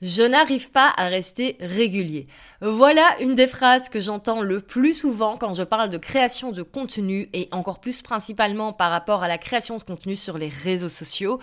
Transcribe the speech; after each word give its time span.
Je 0.00 0.22
n'arrive 0.22 0.70
pas 0.70 0.92
à 0.96 1.08
rester 1.08 1.56
régulier. 1.58 2.28
Voilà 2.60 3.04
une 3.20 3.34
des 3.34 3.48
phrases 3.48 3.88
que 3.88 3.98
j'entends 3.98 4.42
le 4.42 4.60
plus 4.60 4.94
souvent 4.94 5.36
quand 5.36 5.54
je 5.54 5.64
parle 5.64 5.88
de 5.88 5.98
création 5.98 6.52
de 6.52 6.62
contenu 6.62 7.30
et 7.32 7.48
encore 7.50 7.80
plus 7.80 8.02
principalement 8.02 8.72
par 8.72 8.92
rapport 8.92 9.22
à 9.24 9.28
la 9.28 9.38
création 9.38 9.76
de 9.76 9.82
contenu 9.82 10.14
sur 10.14 10.38
les 10.38 10.48
réseaux 10.48 10.88
sociaux. 10.88 11.40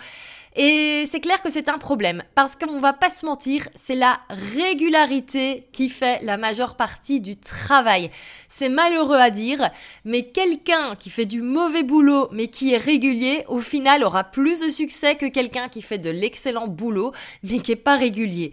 Et 0.54 1.04
c'est 1.06 1.20
clair 1.20 1.42
que 1.42 1.50
c'est 1.50 1.70
un 1.70 1.78
problème, 1.78 2.22
parce 2.34 2.56
qu'on 2.56 2.78
va 2.78 2.92
pas 2.92 3.08
se 3.08 3.24
mentir, 3.24 3.68
c'est 3.74 3.94
la 3.94 4.20
régularité 4.28 5.66
qui 5.72 5.88
fait 5.88 6.22
la 6.22 6.36
majeure 6.36 6.76
partie 6.76 7.22
du 7.22 7.36
travail. 7.36 8.10
C'est 8.50 8.68
malheureux 8.68 9.16
à 9.16 9.30
dire, 9.30 9.70
mais 10.04 10.24
quelqu'un 10.24 10.94
qui 10.94 11.08
fait 11.08 11.24
du 11.24 11.40
mauvais 11.40 11.82
boulot, 11.82 12.28
mais 12.32 12.48
qui 12.48 12.74
est 12.74 12.78
régulier, 12.78 13.44
au 13.48 13.60
final 13.60 14.04
aura 14.04 14.24
plus 14.24 14.60
de 14.60 14.68
succès 14.68 15.14
que 15.14 15.26
quelqu'un 15.26 15.70
qui 15.70 15.80
fait 15.80 15.98
de 15.98 16.10
l'excellent 16.10 16.68
boulot, 16.68 17.12
mais 17.42 17.60
qui 17.60 17.72
est 17.72 17.76
pas 17.76 17.96
régulier. 17.96 18.52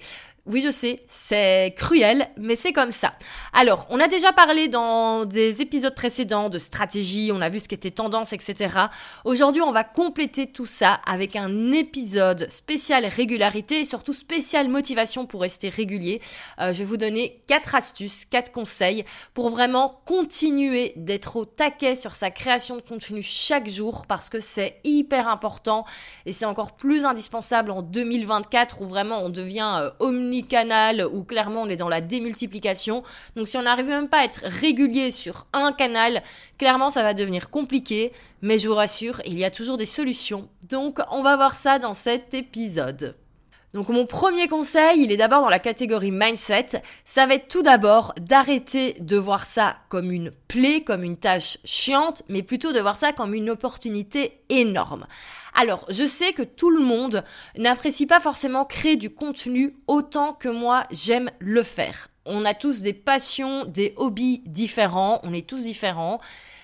Oui, 0.52 0.61
je 0.61 0.72
sais, 0.72 1.03
c'est 1.05 1.75
cruel, 1.78 2.28
mais 2.36 2.55
c'est 2.55 2.73
comme 2.73 2.92
ça. 2.92 3.14
Alors, 3.53 3.86
on 3.92 4.00
a 4.00 4.08
déjà 4.08 4.33
parlé 4.33 4.67
dans 4.67 5.25
des 5.25 5.61
épisodes 5.61 5.94
précédents 5.94 6.50
de 6.50 6.58
stratégie, 6.58 7.30
on 7.31 7.39
a 7.39 7.50
vu 7.50 7.59
ce 7.59 7.67
qui 7.67 7.75
était 7.75 7.91
tendance, 7.91 8.33
etc. 8.33 8.88
Aujourd'hui, 9.25 9.61
on 9.61 9.69
va 9.69 9.83
compléter 9.83 10.47
tout 10.47 10.66
ça 10.66 11.02
avec 11.06 11.36
un 11.36 11.72
épisode 11.72 12.50
spécial 12.50 13.06
régularité 13.06 13.81
et 13.81 13.86
surtout 13.86 14.14
spécial 14.14 14.69
motivation 14.69 15.28
pour 15.28 15.41
rester 15.41 15.69
régulier. 15.69 16.19
Euh, 16.59 16.73
je 16.73 16.80
vais 16.80 16.86
vous 16.86 16.97
donner 16.97 17.44
quatre 17.45 17.75
astuces, 17.75 18.25
quatre 18.25 18.52
conseils 18.52 19.06
pour 19.36 19.52
vraiment 19.52 20.02
continuer 20.06 20.94
d'être 20.95 21.36
au 21.36 21.45
taquet 21.45 21.94
sur 21.94 22.16
sa 22.16 22.31
création 22.31 22.75
de 22.75 22.81
contenu 22.81 23.22
chaque 23.22 23.69
jour 23.69 24.08
parce 24.08 24.31
que 24.31 24.39
c'est 24.39 24.80
hyper 24.84 25.28
important 25.28 25.86
et 26.25 26.34
c'est 26.34 26.45
encore 26.45 26.75
plus 26.75 27.06
indispensable 27.06 27.69
en 27.69 27.84
2024 27.84 28.81
où 28.81 28.88
vraiment 28.88 29.19
on 29.19 29.30
devient 29.30 29.78
euh, 29.80 29.91
omni 30.00 30.38
canal 30.43 31.07
où 31.11 31.23
clairement 31.23 31.63
on 31.63 31.69
est 31.69 31.75
dans 31.75 31.89
la 31.89 32.01
démultiplication. 32.01 33.03
Donc 33.35 33.47
si 33.47 33.57
on 33.57 33.63
n'arrive 33.63 33.87
même 33.87 34.09
pas 34.09 34.19
à 34.19 34.25
être 34.25 34.41
régulier 34.43 35.11
sur 35.11 35.45
un 35.53 35.71
canal, 35.71 36.23
clairement 36.57 36.89
ça 36.89 37.03
va 37.03 37.13
devenir 37.13 37.49
compliqué. 37.49 38.11
Mais 38.41 38.57
je 38.57 38.67
vous 38.67 38.75
rassure, 38.75 39.21
il 39.25 39.37
y 39.37 39.45
a 39.45 39.51
toujours 39.51 39.77
des 39.77 39.85
solutions. 39.85 40.49
Donc 40.69 40.99
on 41.11 41.23
va 41.23 41.35
voir 41.35 41.55
ça 41.55 41.79
dans 41.79 41.93
cet 41.93 42.33
épisode. 42.33 43.15
Donc 43.73 43.89
mon 43.89 44.08
premier 44.08 44.47
conseil, 44.47 45.03
il 45.03 45.12
est 45.12 45.18
d'abord 45.18 45.41
dans 45.41 45.50
la 45.50 45.59
catégorie 45.59 46.12
mindset. 46.12 46.81
Ça 47.06 47.28
va 47.28 47.35
être 47.35 47.47
tout 47.47 47.62
d'abord 47.62 48.13
d'arrêter 48.19 48.96
de 49.00 49.16
voir 49.16 49.46
ça 49.46 49.78
comme 49.90 50.12
une 50.12 50.31
plaie, 50.47 50.81
comme 50.81 51.03
une 51.03 51.18
tâche 51.18 51.59
chiante, 51.63 52.24
mais 52.29 52.41
plutôt 52.41 52.72
de 52.72 52.79
voir 52.79 52.96
ça 52.96 53.13
comme 53.13 53.35
une 53.35 53.52
opportunité 53.52 54.41
énorme. 54.50 55.06
Alors, 55.53 55.85
je 55.90 56.06
sais 56.06 56.34
que 56.34 56.41
tout 56.41 56.72
le 56.72 56.84
monde 56.84 57.24
n'apprécie 57.58 58.08
pas 58.08 58.19
forcément 58.19 58.66
créer 58.66 58.96
du 58.96 59.12
contenu 59.12 59.75
autant 59.85 60.34
que 60.34 60.50
moi 60.50 60.85
j'aime 60.90 61.29
le 61.38 61.62
faire. 61.62 62.08
On 62.25 62.46
a 62.46 62.56
tous 62.56 62.81
des 62.81 62.94
passions, 62.94 63.66
des 63.66 63.94
hobbies 63.97 64.41
différents, 64.46 65.19
on 65.24 65.34
est 65.34 65.47
tous 65.47 65.63
différents 65.63 66.19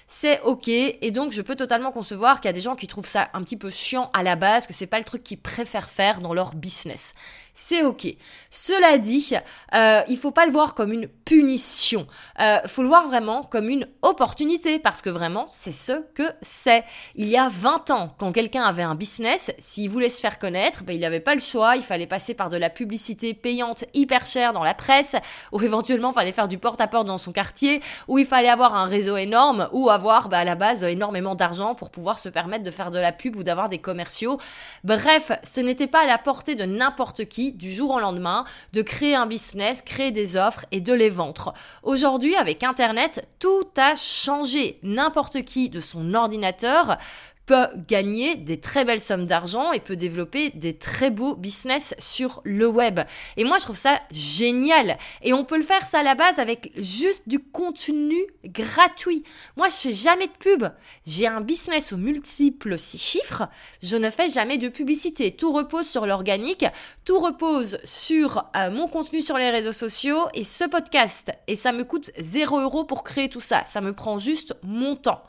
c'est 0.07 0.41
ok. 0.41 0.67
Et 0.67 1.11
donc, 1.11 1.31
je 1.31 1.41
peux 1.41 1.55
totalement 1.55 1.91
concevoir 1.91 2.39
qu'il 2.39 2.49
y 2.49 2.49
a 2.49 2.53
des 2.53 2.61
gens 2.61 2.75
qui 2.75 2.87
trouvent 2.87 3.07
ça 3.07 3.29
un 3.33 3.43
petit 3.43 3.57
peu 3.57 3.69
chiant 3.69 4.09
à 4.13 4.23
la 4.23 4.35
base, 4.35 4.67
que 4.67 4.73
c'est 4.73 4.87
pas 4.87 4.99
le 4.99 5.03
truc 5.03 5.23
qu'ils 5.23 5.39
préfèrent 5.39 5.89
faire 5.89 6.21
dans 6.21 6.33
leur 6.33 6.53
business 6.55 7.13
c'est 7.55 7.83
ok. 7.83 8.07
Cela 8.51 8.97
dit, 8.97 9.31
euh, 9.73 10.01
il 10.09 10.17
faut 10.17 10.31
pas 10.31 10.45
le 10.45 10.51
voir 10.51 10.75
comme 10.75 10.91
une 10.91 11.07
punition. 11.07 12.05
Euh, 12.39 12.59
faut 12.67 12.81
le 12.81 12.89
voir 12.89 13.07
vraiment 13.07 13.43
comme 13.43 13.69
une 13.69 13.87
opportunité 14.01 14.77
parce 14.77 15.01
que 15.01 15.09
vraiment, 15.09 15.45
c'est 15.47 15.71
ce 15.71 16.03
que 16.13 16.23
c'est. 16.41 16.83
Il 17.15 17.27
y 17.29 17.37
a 17.37 17.49
20 17.49 17.91
ans, 17.91 18.13
quand 18.19 18.33
quelqu'un 18.33 18.63
avait 18.63 18.83
un 18.83 18.93
business, 18.93 19.51
s'il 19.57 19.89
voulait 19.89 20.09
se 20.09 20.19
faire 20.19 20.37
connaître, 20.37 20.83
ben, 20.83 20.93
il 20.93 20.99
n'avait 20.99 21.21
pas 21.21 21.33
le 21.33 21.41
choix. 21.41 21.77
Il 21.77 21.83
fallait 21.83 22.07
passer 22.07 22.33
par 22.33 22.49
de 22.49 22.57
la 22.57 22.69
publicité 22.69 23.33
payante 23.33 23.85
hyper 23.93 24.25
chère 24.25 24.51
dans 24.51 24.63
la 24.63 24.73
presse, 24.73 25.15
ou 25.53 25.61
éventuellement, 25.61 26.11
il 26.11 26.15
fallait 26.15 26.33
faire 26.33 26.49
du 26.49 26.57
porte-à-porte 26.57 27.07
dans 27.07 27.17
son 27.17 27.31
quartier, 27.31 27.81
ou 28.09 28.19
il 28.19 28.25
fallait 28.25 28.49
avoir 28.49 28.75
un 28.75 28.85
réseau 28.85 29.15
énorme, 29.15 29.69
ou 29.71 29.89
avoir 29.95 30.29
ben, 30.29 30.37
à 30.37 30.43
la 30.43 30.53
base 30.53 30.83
énormément 30.83 31.33
d'argent 31.33 31.73
pour 31.73 31.89
pouvoir 31.89 32.19
se 32.19 32.29
permettre 32.29 32.63
de 32.63 32.69
faire 32.69 32.91
de 32.91 32.99
la 32.99 33.11
pub 33.11 33.35
ou 33.35 33.41
d'avoir 33.41 33.69
des 33.69 33.79
commerciaux. 33.79 34.39
Bref, 34.83 35.31
ce 35.43 35.59
n'était 35.59 35.87
pas 35.87 36.03
à 36.03 36.05
la 36.05 36.19
portée 36.19 36.53
de 36.53 36.65
n'importe 36.65 37.25
qui 37.25 37.51
du 37.51 37.71
jour 37.73 37.89
au 37.91 37.99
lendemain 37.99 38.45
de 38.73 38.83
créer 38.83 39.15
un 39.15 39.25
business, 39.25 39.81
créer 39.81 40.11
des 40.11 40.37
offres 40.37 40.65
et 40.71 40.81
de 40.81 40.93
les 40.93 41.09
vendre. 41.09 41.55
Aujourd'hui, 41.81 42.35
avec 42.35 42.63
Internet, 42.63 43.27
tout 43.39 43.67
a 43.77 43.95
changé. 43.95 44.79
N'importe 44.83 45.41
qui 45.41 45.69
de 45.69 45.81
son 45.81 46.13
ordinateur 46.13 46.97
peut 47.45 47.67
gagner 47.87 48.35
des 48.35 48.59
très 48.59 48.85
belles 48.85 49.01
sommes 49.01 49.25
d'argent 49.25 49.71
et 49.71 49.79
peut 49.79 49.95
développer 49.95 50.49
des 50.51 50.77
très 50.77 51.11
beaux 51.11 51.35
business 51.35 51.93
sur 51.99 52.41
le 52.43 52.67
web. 52.67 53.01
Et 53.37 53.43
moi, 53.43 53.57
je 53.57 53.63
trouve 53.63 53.75
ça 53.75 53.99
génial. 54.11 54.97
Et 55.21 55.33
on 55.33 55.45
peut 55.45 55.57
le 55.57 55.63
faire 55.63 55.85
ça 55.85 55.99
à 55.99 56.03
la 56.03 56.15
base 56.15 56.39
avec 56.39 56.71
juste 56.75 57.23
du 57.27 57.39
contenu 57.39 58.15
gratuit. 58.45 59.23
Moi, 59.57 59.67
je 59.69 59.75
fais 59.75 59.91
jamais 59.91 60.27
de 60.27 60.33
pub. 60.33 60.65
J'ai 61.05 61.27
un 61.27 61.41
business 61.41 61.93
aux 61.93 61.97
multiples 61.97 62.77
six 62.77 62.97
chiffres. 62.97 63.47
Je 63.83 63.97
ne 63.97 64.09
fais 64.09 64.29
jamais 64.29 64.57
de 64.57 64.69
publicité. 64.69 65.31
Tout 65.31 65.51
repose 65.51 65.87
sur 65.87 66.05
l'organique. 66.05 66.65
Tout 67.05 67.19
repose 67.19 67.77
sur 67.83 68.49
euh, 68.55 68.71
mon 68.71 68.87
contenu 68.87 69.21
sur 69.21 69.37
les 69.37 69.49
réseaux 69.49 69.71
sociaux 69.71 70.27
et 70.33 70.43
ce 70.43 70.63
podcast. 70.63 71.31
Et 71.47 71.55
ça 71.55 71.71
me 71.71 71.83
coûte 71.83 72.11
0 72.17 72.59
euros 72.61 72.85
pour 72.85 73.03
créer 73.03 73.29
tout 73.29 73.41
ça. 73.41 73.63
Ça 73.65 73.81
me 73.81 73.93
prend 73.93 74.17
juste 74.17 74.55
mon 74.63 74.95
temps. 74.95 75.23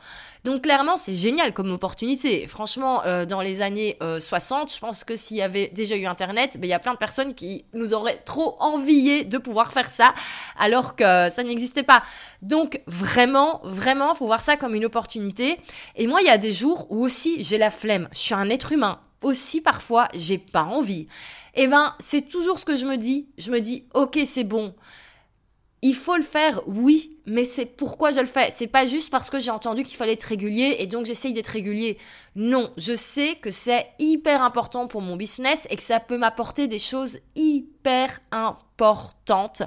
Donc 0.47 0.63
clairement, 0.63 0.97
c'est 0.97 1.13
génial 1.13 1.53
comme 1.53 1.73
opportunité. 1.73 2.47
Franchement, 2.47 3.03
euh, 3.05 3.27
dans 3.27 3.41
les 3.41 3.63
années 3.63 3.99
60, 4.21 4.69
euh, 4.69 4.73
je 4.73 4.79
pense 4.79 5.03
que 5.03 5.17
s'il 5.17 5.37
y 5.39 5.43
avait 5.43 5.73
déjà 5.75 5.97
eu 5.97 6.07
Internet, 6.07 6.53
ben, 6.61 6.69
il 6.69 6.71
y 6.71 6.73
a 6.73 6.79
plein 6.79 6.93
de 6.93 6.99
personnes 6.99 7.35
qui 7.35 7.65
nous 7.75 7.93
auraient 7.93 8.23
trop 8.25 8.57
envié 8.61 9.25
de 9.25 9.39
pouvoir 9.39 9.73
faire 9.73 9.91
ça, 9.91 10.15
alors 10.57 10.95
que 10.95 11.03
ça 11.31 11.43
n'existait 11.43 11.83
pas. 11.83 12.05
Donc 12.43 12.81
vraiment, 12.87 13.61
vraiment, 13.65 14.15
faut 14.15 14.27
voir 14.27 14.41
ça 14.41 14.57
comme 14.57 14.77
une 14.77 14.85
opportunité. 14.85 15.59
Et 15.97 16.07
moi, 16.07 16.21
il 16.21 16.29
y 16.29 16.31
a 16.31 16.39
des 16.39 16.53
jours 16.53 16.87
où 16.91 17.05
aussi 17.05 17.43
j'ai 17.43 17.59
la 17.59 17.73
flemme. 17.73 18.09
Je 18.13 18.21
suis 18.21 18.35
un 18.35 18.49
être 18.49 18.71
humain. 18.71 19.01
Aussi 19.25 19.61
parfois, 19.61 20.07
j'ai 20.15 20.39
pas 20.39 20.63
envie. 20.63 21.09
Et 21.57 21.63
eh 21.63 21.67
ben, 21.67 21.97
c'est 21.99 22.29
toujours 22.29 22.61
ce 22.61 22.65
que 22.65 22.77
je 22.77 22.87
me 22.87 22.97
dis. 22.99 23.27
Je 23.37 23.51
me 23.51 23.59
dis, 23.59 23.89
ok, 23.95 24.21
c'est 24.25 24.45
bon. 24.45 24.77
Il 25.87 25.95
faut 25.95 26.17
le 26.17 26.25
faire, 26.25 26.63
oui, 26.67 27.17
mais 27.27 27.45
c'est 27.45 27.65
pourquoi 27.65 28.11
je 28.11 28.19
le 28.19 28.27
fais. 28.27 28.51
C'est 28.51 28.67
pas 28.67 28.87
juste 28.87 29.09
parce 29.09 29.31
que 29.31 29.39
j'ai 29.39 29.53
entendu 29.53 29.85
qu'il 29.85 29.97
fallait 29.97 30.15
être 30.15 30.25
régulier 30.25 30.79
et 30.81 30.89
donc 30.89 31.07
j'essaye 31.07 31.33
d'être 31.33 31.47
régulier. 31.47 31.97
Non, 32.35 32.73
je 32.77 32.97
sais 32.97 33.37
que 33.37 33.53
c'est 33.53 33.87
hyper 34.01 34.43
important 34.43 34.89
pour 34.89 35.01
mon 35.01 35.15
business 35.15 35.65
et 35.71 35.77
que 35.77 35.83
ça 35.83 36.01
peut 36.01 36.19
m'apporter 36.19 36.67
des 36.67 36.81
choses 36.81 37.21
hyper 37.37 38.19
importantes. 38.33 39.63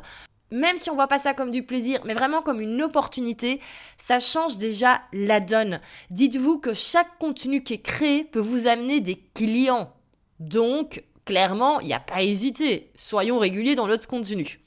Même 0.51 0.75
si 0.75 0.89
on 0.89 0.95
voit 0.95 1.07
pas 1.07 1.19
ça 1.19 1.33
comme 1.33 1.51
du 1.51 1.63
plaisir, 1.63 2.01
mais 2.03 2.13
vraiment 2.13 2.41
comme 2.41 2.59
une 2.59 2.81
opportunité, 2.81 3.61
ça 3.97 4.19
change 4.19 4.57
déjà 4.57 4.99
la 5.13 5.39
donne. 5.39 5.79
Dites-vous 6.09 6.59
que 6.59 6.73
chaque 6.73 7.17
contenu 7.17 7.63
qui 7.63 7.75
est 7.75 7.81
créé 7.81 8.25
peut 8.25 8.41
vous 8.41 8.67
amener 8.67 8.99
des 8.99 9.23
clients. 9.33 9.93
Donc, 10.41 11.01
clairement, 11.23 11.79
il 11.79 11.87
n'y 11.87 11.93
a 11.93 12.01
pas 12.01 12.15
à 12.15 12.23
hésiter. 12.23 12.91
Soyons 12.95 13.39
réguliers 13.39 13.75
dans 13.75 13.87
notre 13.87 14.09
contenu. 14.09 14.59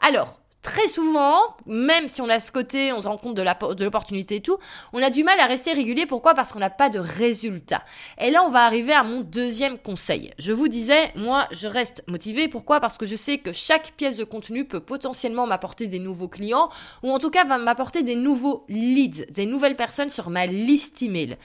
Alors, 0.00 0.40
très 0.64 0.88
souvent, 0.88 1.38
même 1.66 2.08
si 2.08 2.22
on 2.22 2.28
a 2.28 2.40
ce 2.40 2.50
côté, 2.50 2.92
on 2.92 3.02
se 3.02 3.06
rend 3.06 3.18
compte 3.18 3.36
de 3.36 3.84
l'opportunité 3.84 4.36
et 4.36 4.40
tout, 4.40 4.56
on 4.94 5.02
a 5.02 5.10
du 5.10 5.22
mal 5.22 5.38
à 5.38 5.46
rester 5.46 5.74
régulier. 5.74 6.06
Pourquoi? 6.06 6.34
Parce 6.34 6.52
qu'on 6.52 6.58
n'a 6.58 6.70
pas 6.70 6.88
de 6.88 6.98
résultat. 6.98 7.84
Et 8.18 8.30
là, 8.30 8.42
on 8.42 8.48
va 8.48 8.64
arriver 8.64 8.94
à 8.94 9.04
mon 9.04 9.20
deuxième 9.20 9.78
conseil. 9.78 10.32
Je 10.38 10.52
vous 10.52 10.66
disais, 10.68 11.12
moi, 11.16 11.46
je 11.52 11.68
reste 11.68 12.02
motivé. 12.08 12.48
Pourquoi? 12.48 12.80
Parce 12.80 12.96
que 12.96 13.04
je 13.04 13.14
sais 13.14 13.38
que 13.38 13.52
chaque 13.52 13.92
pièce 13.92 14.16
de 14.16 14.24
contenu 14.24 14.64
peut 14.64 14.80
potentiellement 14.80 15.46
m'apporter 15.46 15.86
des 15.86 15.98
nouveaux 15.98 16.28
clients, 16.28 16.70
ou 17.02 17.12
en 17.12 17.18
tout 17.18 17.30
cas 17.30 17.44
va 17.44 17.58
m'apporter 17.58 18.02
des 18.02 18.16
nouveaux 18.16 18.64
leads, 18.70 19.26
des 19.30 19.44
nouvelles 19.44 19.76
personnes 19.76 20.10
sur 20.10 20.30
ma 20.30 20.46
liste 20.46 21.02
email. 21.02 21.36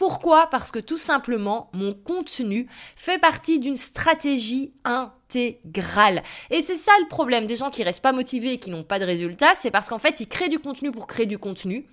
Pourquoi? 0.00 0.46
Parce 0.46 0.70
que 0.70 0.78
tout 0.78 0.96
simplement, 0.96 1.68
mon 1.74 1.92
contenu 1.92 2.66
fait 2.96 3.18
partie 3.18 3.58
d'une 3.58 3.76
stratégie 3.76 4.72
intégrale. 4.82 6.22
Et 6.48 6.62
c'est 6.62 6.78
ça 6.78 6.92
le 7.02 7.08
problème 7.08 7.46
des 7.46 7.54
gens 7.54 7.68
qui 7.68 7.82
restent 7.82 8.00
pas 8.00 8.12
motivés 8.12 8.54
et 8.54 8.58
qui 8.58 8.70
n'ont 8.70 8.82
pas 8.82 8.98
de 8.98 9.04
résultats, 9.04 9.52
c'est 9.56 9.70
parce 9.70 9.90
qu'en 9.90 9.98
fait, 9.98 10.20
ils 10.20 10.26
créent 10.26 10.48
du 10.48 10.58
contenu 10.58 10.90
pour 10.90 11.06
créer 11.06 11.26
du 11.26 11.36
contenu. 11.36 11.84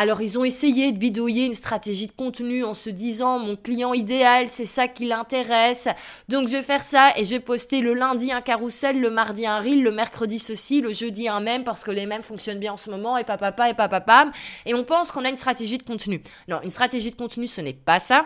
Alors 0.00 0.22
ils 0.22 0.38
ont 0.38 0.44
essayé 0.44 0.92
de 0.92 0.96
bidouiller 0.96 1.44
une 1.44 1.52
stratégie 1.52 2.06
de 2.06 2.12
contenu 2.12 2.64
en 2.64 2.72
se 2.72 2.88
disant 2.88 3.38
mon 3.38 3.54
client 3.54 3.92
idéal, 3.92 4.48
c'est 4.48 4.64
ça 4.64 4.88
qui 4.88 5.04
l'intéresse. 5.04 5.88
Donc 6.26 6.48
je 6.48 6.52
vais 6.52 6.62
faire 6.62 6.80
ça 6.80 7.12
et 7.16 7.24
je 7.26 7.28
vais 7.28 7.38
poster 7.38 7.82
le 7.82 7.92
lundi 7.92 8.32
un 8.32 8.40
carrousel, 8.40 8.98
le 8.98 9.10
mardi 9.10 9.44
un 9.44 9.60
reel, 9.60 9.82
le 9.82 9.92
mercredi 9.92 10.38
ceci, 10.38 10.80
le 10.80 10.94
jeudi 10.94 11.28
un 11.28 11.40
même 11.40 11.64
parce 11.64 11.84
que 11.84 11.90
les 11.90 12.06
mêmes 12.06 12.22
fonctionnent 12.22 12.58
bien 12.58 12.72
en 12.72 12.76
ce 12.78 12.88
moment 12.88 13.18
et 13.18 13.24
papa 13.24 13.50
et 13.68 13.74
papa 13.74 14.30
et 14.64 14.72
on 14.72 14.84
pense 14.84 15.12
qu'on 15.12 15.26
a 15.26 15.28
une 15.28 15.36
stratégie 15.36 15.76
de 15.76 15.82
contenu. 15.82 16.22
Non, 16.48 16.62
une 16.62 16.70
stratégie 16.70 17.10
de 17.10 17.16
contenu 17.16 17.46
ce 17.46 17.60
n'est 17.60 17.74
pas 17.74 18.00
ça. 18.00 18.24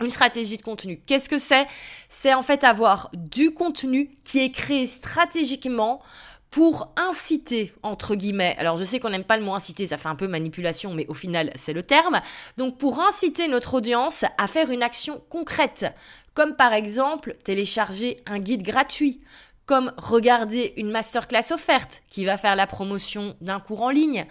Une 0.00 0.10
stratégie 0.10 0.56
de 0.56 0.62
contenu, 0.62 1.00
qu'est-ce 1.04 1.28
que 1.28 1.38
c'est? 1.38 1.66
C'est 2.08 2.32
en 2.32 2.42
fait 2.42 2.62
avoir 2.64 3.10
du 3.12 3.52
contenu 3.52 4.10
qui 4.24 4.38
est 4.38 4.50
créé 4.50 4.86
stratégiquement 4.86 6.00
pour 6.52 6.92
inciter, 6.96 7.72
entre 7.82 8.14
guillemets, 8.14 8.54
alors 8.58 8.76
je 8.76 8.84
sais 8.84 9.00
qu'on 9.00 9.08
n'aime 9.08 9.24
pas 9.24 9.38
le 9.38 9.42
mot 9.42 9.54
inciter, 9.54 9.86
ça 9.86 9.96
fait 9.96 10.10
un 10.10 10.14
peu 10.14 10.28
manipulation, 10.28 10.92
mais 10.92 11.06
au 11.08 11.14
final 11.14 11.50
c'est 11.54 11.72
le 11.72 11.82
terme, 11.82 12.20
donc 12.58 12.76
pour 12.76 13.00
inciter 13.00 13.48
notre 13.48 13.72
audience 13.72 14.26
à 14.36 14.46
faire 14.46 14.70
une 14.70 14.82
action 14.82 15.22
concrète, 15.30 15.86
comme 16.34 16.54
par 16.54 16.74
exemple 16.74 17.36
télécharger 17.42 18.22
un 18.26 18.38
guide 18.38 18.62
gratuit, 18.62 19.22
comme 19.64 19.94
regarder 19.96 20.74
une 20.76 20.90
masterclass 20.90 21.52
offerte 21.52 22.02
qui 22.10 22.26
va 22.26 22.36
faire 22.36 22.54
la 22.54 22.66
promotion 22.66 23.34
d'un 23.40 23.58
cours 23.58 23.80
en 23.80 23.90
ligne, 23.90 24.26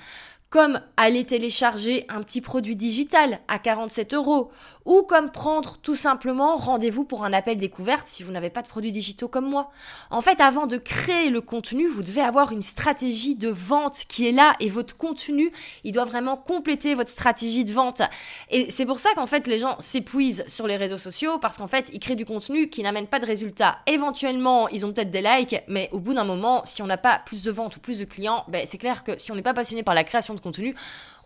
comme 0.51 0.79
aller 0.97 1.25
télécharger 1.25 2.05
un 2.07 2.21
petit 2.21 2.41
produit 2.41 2.75
digital 2.75 3.39
à 3.47 3.57
47 3.57 4.13
euros, 4.13 4.51
ou 4.85 5.03
comme 5.03 5.31
prendre 5.31 5.77
tout 5.77 5.95
simplement 5.95 6.57
rendez-vous 6.57 7.03
pour 7.03 7.23
un 7.23 7.33
appel 7.33 7.57
découverte 7.57 8.07
si 8.07 8.23
vous 8.23 8.31
n'avez 8.31 8.49
pas 8.49 8.61
de 8.61 8.67
produits 8.67 8.91
digitaux 8.91 9.27
comme 9.27 9.49
moi. 9.49 9.71
En 10.09 10.21
fait, 10.21 10.41
avant 10.41 10.65
de 10.65 10.77
créer 10.77 11.29
le 11.29 11.41
contenu, 11.41 11.87
vous 11.87 12.03
devez 12.03 12.21
avoir 12.21 12.51
une 12.51 12.61
stratégie 12.61 13.35
de 13.35 13.49
vente 13.49 14.03
qui 14.07 14.27
est 14.27 14.31
là 14.31 14.53
et 14.59 14.69
votre 14.69 14.97
contenu, 14.97 15.51
il 15.83 15.91
doit 15.91 16.05
vraiment 16.05 16.37
compléter 16.37 16.93
votre 16.93 17.09
stratégie 17.09 17.65
de 17.65 17.71
vente. 17.71 18.01
Et 18.49 18.71
c'est 18.71 18.85
pour 18.85 18.99
ça 18.99 19.09
qu'en 19.15 19.27
fait, 19.27 19.47
les 19.47 19.59
gens 19.59 19.75
s'épuisent 19.79 20.43
sur 20.47 20.67
les 20.67 20.77
réseaux 20.77 20.97
sociaux 20.97 21.37
parce 21.39 21.57
qu'en 21.57 21.67
fait, 21.67 21.89
ils 21.93 21.99
créent 21.99 22.15
du 22.15 22.25
contenu 22.25 22.69
qui 22.69 22.83
n'amène 22.83 23.07
pas 23.07 23.19
de 23.19 23.25
résultats. 23.25 23.79
Éventuellement, 23.87 24.67
ils 24.69 24.85
ont 24.85 24.93
peut-être 24.93 25.11
des 25.11 25.21
likes, 25.21 25.55
mais 25.67 25.89
au 25.91 25.99
bout 25.99 26.13
d'un 26.13 26.23
moment, 26.23 26.61
si 26.65 26.81
on 26.81 26.87
n'a 26.87 26.97
pas 26.97 27.21
plus 27.25 27.43
de 27.43 27.51
ventes 27.51 27.75
ou 27.77 27.79
plus 27.79 27.99
de 27.99 28.05
clients, 28.05 28.43
ben, 28.47 28.65
c'est 28.67 28.77
clair 28.77 29.03
que 29.03 29.19
si 29.19 29.31
on 29.31 29.35
n'est 29.35 29.41
pas 29.41 29.53
passionné 29.53 29.83
par 29.83 29.95
la 29.95 30.03
création 30.03 30.33
de 30.33 30.39
contenu, 30.39 30.75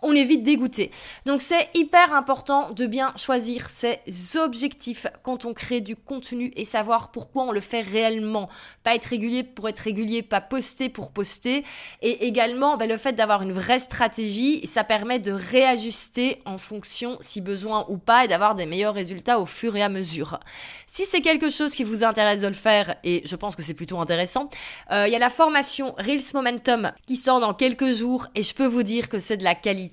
on 0.02 0.14
est 0.14 0.24
vite 0.24 0.44
dégoûté. 0.44 0.92
Donc 1.26 1.42
c'est 1.42 1.70
hyper 1.74 2.14
important 2.14 2.72
de 2.72 2.86
bien 2.86 3.14
choisir 3.16 3.70
ses 3.70 4.00
objectifs 4.36 5.08
quand 5.24 5.46
on 5.46 5.54
crée 5.54 5.82
du 5.82 5.96
contenu 5.96 6.52
et 6.56 6.66
savoir 6.66 7.12
pourquoi 7.12 7.44
on 7.44 7.52
le 7.52 7.62
fait 7.62 7.82
réellement. 7.82 8.50
Pas 8.84 8.96
être 8.96 9.06
régulier 9.06 9.44
pour 9.44 9.70
être 9.70 9.80
régulier, 9.80 10.22
pas 10.22 10.42
poster 10.42 10.90
pour 10.90 11.12
poster. 11.12 11.64
Et 12.02 12.28
également, 12.28 12.78
ben, 12.78 12.90
le 12.90 12.98
fait 12.98 13.14
d'avoir 13.14 13.42
une 13.42 13.52
vraie 13.52 13.80
stratégie, 13.80 14.66
ça 14.68 14.84
permet 14.84 15.20
de 15.20 15.32
réajuster 15.32 16.42
en 16.46 16.58
fonction 16.58 17.18
si 17.20 17.42
besoin 17.42 17.86
ou 17.90 17.98
pas 17.98 18.26
et 18.26 18.28
d'avoir 18.28 18.56
des 18.56 18.66
meilleurs 18.66 18.94
résultats 18.94 19.40
au 19.40 19.46
fur 19.46 19.76
et 19.76 19.84
à 19.84 19.90
mesure. 19.90 20.40
Si 20.88 21.06
c'est 21.06 21.22
quelque 21.22 21.50
chose 21.50 21.76
qui 21.76 21.84
vous 21.84 22.04
intéresse 22.04 22.42
de 22.42 22.48
le 22.48 22.54
faire, 22.54 22.96
et 23.04 23.22
je 23.26 23.36
pense 23.36 23.56
que 23.56 23.62
c'est 23.62 23.74
plutôt 23.74 24.00
intéressant, 24.00 24.50
euh, 24.92 25.08
il 25.08 25.12
y 25.12 25.16
a 25.16 25.20
la 25.20 25.30
formation 25.30 25.94
Reels 25.98 26.34
Momentum 26.34 26.92
qui 27.06 27.18
sort 27.18 27.40
dans 27.40 27.54
quelques 27.54 27.92
jours 27.92 28.28
et 28.36 28.44
je 28.44 28.54
peux 28.54 28.66
vous 28.66 28.84
dire 28.84 29.10
que 29.10 29.20
c'est 29.20 29.38
de 29.38 29.44
la 29.44 29.56
qualité 29.56 29.85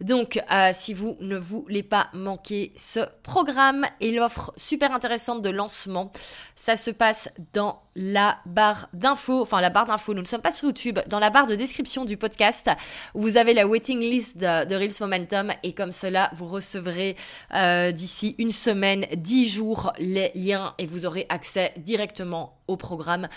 donc, 0.00 0.42
euh, 0.50 0.70
si 0.72 0.94
vous 0.94 1.16
ne 1.20 1.36
voulez 1.36 1.82
pas 1.82 2.08
manquer 2.12 2.72
ce 2.76 3.00
programme 3.22 3.86
et 4.00 4.10
l'offre 4.12 4.52
super 4.56 4.92
intéressante 4.92 5.42
de 5.42 5.50
lancement, 5.50 6.12
ça 6.56 6.76
se 6.76 6.90
passe 6.90 7.30
dans 7.52 7.82
la 7.96 8.38
barre 8.46 8.88
d'infos, 8.92 9.42
enfin 9.42 9.60
la 9.60 9.70
barre 9.70 9.86
d'infos, 9.86 10.14
nous 10.14 10.22
ne 10.22 10.26
sommes 10.26 10.40
pas 10.40 10.52
sur 10.52 10.66
YouTube, 10.66 11.00
dans 11.08 11.18
la 11.18 11.30
barre 11.30 11.46
de 11.46 11.54
description 11.54 12.04
du 12.04 12.16
podcast, 12.16 12.70
vous 13.14 13.36
avez 13.36 13.52
la 13.52 13.66
waiting 13.66 13.98
list 13.98 14.38
de, 14.38 14.74
Reels 14.74 14.94
Momentum 15.00 15.52
et 15.62 15.72
comme 15.72 15.92
cela, 15.92 16.30
vous 16.34 16.46
recevrez 16.46 17.16
euh, 17.54 17.92
d'ici 17.92 18.36
une 18.38 18.52
semaine, 18.52 19.06
dix 19.16 19.48
jours, 19.48 19.92
les 19.98 20.30
liens 20.34 20.74
et 20.78 20.86
vous 20.86 21.04
aurez 21.04 21.26
accès 21.28 21.72
directement 21.78 22.60
au 22.68 22.76
programme. 22.76 23.28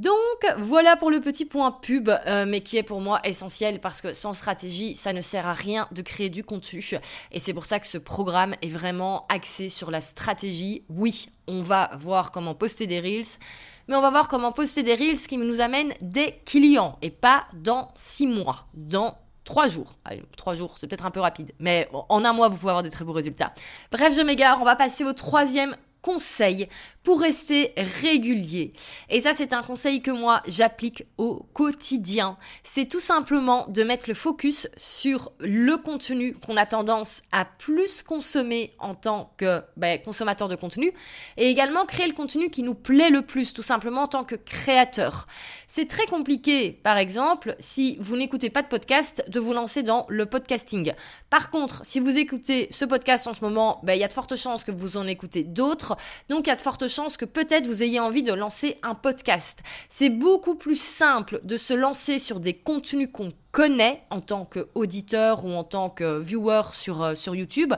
Donc 0.00 0.10
voilà 0.58 0.96
pour 0.96 1.10
le 1.10 1.20
petit 1.20 1.44
point 1.44 1.70
pub, 1.70 2.08
euh, 2.08 2.44
mais 2.46 2.60
qui 2.62 2.76
est 2.76 2.82
pour 2.82 3.00
moi 3.00 3.20
essentiel 3.24 3.80
parce 3.80 4.00
que 4.00 4.12
sans 4.12 4.34
stratégie, 4.34 4.96
ça 4.96 5.12
ne 5.12 5.20
sert 5.30 5.46
à 5.46 5.52
rien 5.52 5.86
de 5.92 6.02
créer 6.02 6.28
du 6.28 6.42
contenu. 6.42 6.84
Et 7.30 7.38
c'est 7.38 7.54
pour 7.54 7.64
ça 7.64 7.78
que 7.78 7.86
ce 7.86 7.98
programme 7.98 8.54
est 8.62 8.68
vraiment 8.68 9.26
axé 9.28 9.68
sur 9.68 9.90
la 9.90 10.00
stratégie. 10.00 10.84
Oui, 10.88 11.28
on 11.46 11.62
va 11.62 11.90
voir 11.96 12.32
comment 12.32 12.54
poster 12.54 12.86
des 12.86 13.00
reels, 13.00 13.38
mais 13.86 13.94
on 13.94 14.00
va 14.00 14.10
voir 14.10 14.28
comment 14.28 14.52
poster 14.52 14.82
des 14.82 14.94
reels 14.94 15.18
qui 15.18 15.36
nous 15.36 15.60
amènent 15.60 15.94
des 16.00 16.40
clients 16.44 16.98
et 17.02 17.10
pas 17.10 17.44
dans 17.54 17.92
six 17.96 18.26
mois, 18.26 18.66
dans 18.74 19.16
trois 19.44 19.68
jours. 19.68 19.96
Trois 20.36 20.54
jours, 20.54 20.76
c'est 20.78 20.86
peut-être 20.88 21.06
un 21.06 21.10
peu 21.10 21.20
rapide, 21.20 21.52
mais 21.58 21.88
en 21.92 22.24
un 22.24 22.32
mois, 22.32 22.48
vous 22.48 22.56
pouvez 22.56 22.70
avoir 22.70 22.82
des 22.82 22.90
très 22.90 23.04
beaux 23.04 23.12
résultats. 23.12 23.52
Bref, 23.92 24.14
je 24.16 24.22
m'égare, 24.22 24.60
on 24.60 24.64
va 24.64 24.76
passer 24.76 25.04
au 25.04 25.12
troisième 25.12 25.76
conseil 26.02 26.68
pour 27.02 27.20
rester 27.20 27.72
régulier. 27.76 28.72
Et 29.08 29.20
ça, 29.22 29.32
c'est 29.34 29.52
un 29.52 29.62
conseil 29.62 30.02
que 30.02 30.10
moi, 30.10 30.42
j'applique 30.46 31.04
au 31.16 31.46
quotidien. 31.54 32.36
C'est 32.62 32.86
tout 32.86 33.00
simplement 33.00 33.66
de 33.68 33.82
mettre 33.82 34.08
le 34.08 34.14
focus 34.14 34.68
sur 34.76 35.32
le 35.40 35.76
contenu 35.76 36.34
qu'on 36.34 36.56
a 36.56 36.66
tendance 36.66 37.22
à 37.32 37.44
plus 37.44 38.02
consommer 38.02 38.74
en 38.78 38.94
tant 38.94 39.32
que 39.38 39.62
ben, 39.76 39.98
consommateur 40.00 40.48
de 40.48 40.56
contenu 40.56 40.92
et 41.36 41.48
également 41.48 41.86
créer 41.86 42.06
le 42.06 42.12
contenu 42.12 42.50
qui 42.50 42.62
nous 42.62 42.74
plaît 42.74 43.10
le 43.10 43.22
plus, 43.22 43.54
tout 43.54 43.62
simplement 43.62 44.02
en 44.02 44.06
tant 44.06 44.24
que 44.24 44.34
créateur. 44.34 45.26
C'est 45.68 45.88
très 45.88 46.06
compliqué, 46.06 46.72
par 46.72 46.98
exemple, 46.98 47.56
si 47.58 47.96
vous 48.00 48.16
n'écoutez 48.16 48.50
pas 48.50 48.62
de 48.62 48.68
podcast, 48.68 49.24
de 49.28 49.40
vous 49.40 49.52
lancer 49.52 49.82
dans 49.82 50.04
le 50.08 50.26
podcasting. 50.26 50.92
Par 51.30 51.50
contre, 51.50 51.80
si 51.84 51.98
vous 52.00 52.18
écoutez 52.18 52.68
ce 52.70 52.84
podcast 52.84 53.26
en 53.26 53.34
ce 53.34 53.40
moment, 53.42 53.80
ben, 53.84 53.94
il 53.94 54.00
y 54.00 54.04
a 54.04 54.08
de 54.08 54.12
fortes 54.12 54.36
chances 54.36 54.64
que 54.64 54.72
vous 54.72 54.96
en 54.96 55.06
écoutez 55.06 55.44
d'autres. 55.44 55.96
Donc, 56.28 56.46
il 56.46 56.50
y 56.50 56.52
a 56.52 56.56
de 56.56 56.60
fortes 56.60 56.89
chances 56.90 57.16
que 57.16 57.24
peut-être 57.24 57.66
vous 57.66 57.82
ayez 57.82 58.00
envie 58.00 58.22
de 58.22 58.34
lancer 58.34 58.78
un 58.82 58.94
podcast. 58.94 59.60
C'est 59.88 60.10
beaucoup 60.10 60.54
plus 60.54 60.80
simple 60.80 61.40
de 61.44 61.56
se 61.56 61.72
lancer 61.72 62.18
sur 62.18 62.40
des 62.40 62.54
contenus 62.54 63.08
qu'on 63.12 63.32
connaît 63.52 64.02
en 64.10 64.20
tant 64.20 64.44
qu'auditeur 64.44 65.44
ou 65.44 65.52
en 65.52 65.64
tant 65.64 65.90
que 65.90 66.18
viewer 66.18 66.62
sur, 66.72 67.02
euh, 67.02 67.14
sur 67.14 67.34
YouTube. 67.34 67.74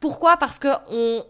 Pourquoi? 0.00 0.36
Parce 0.36 0.58
que 0.58 0.68
on, 0.90 1.24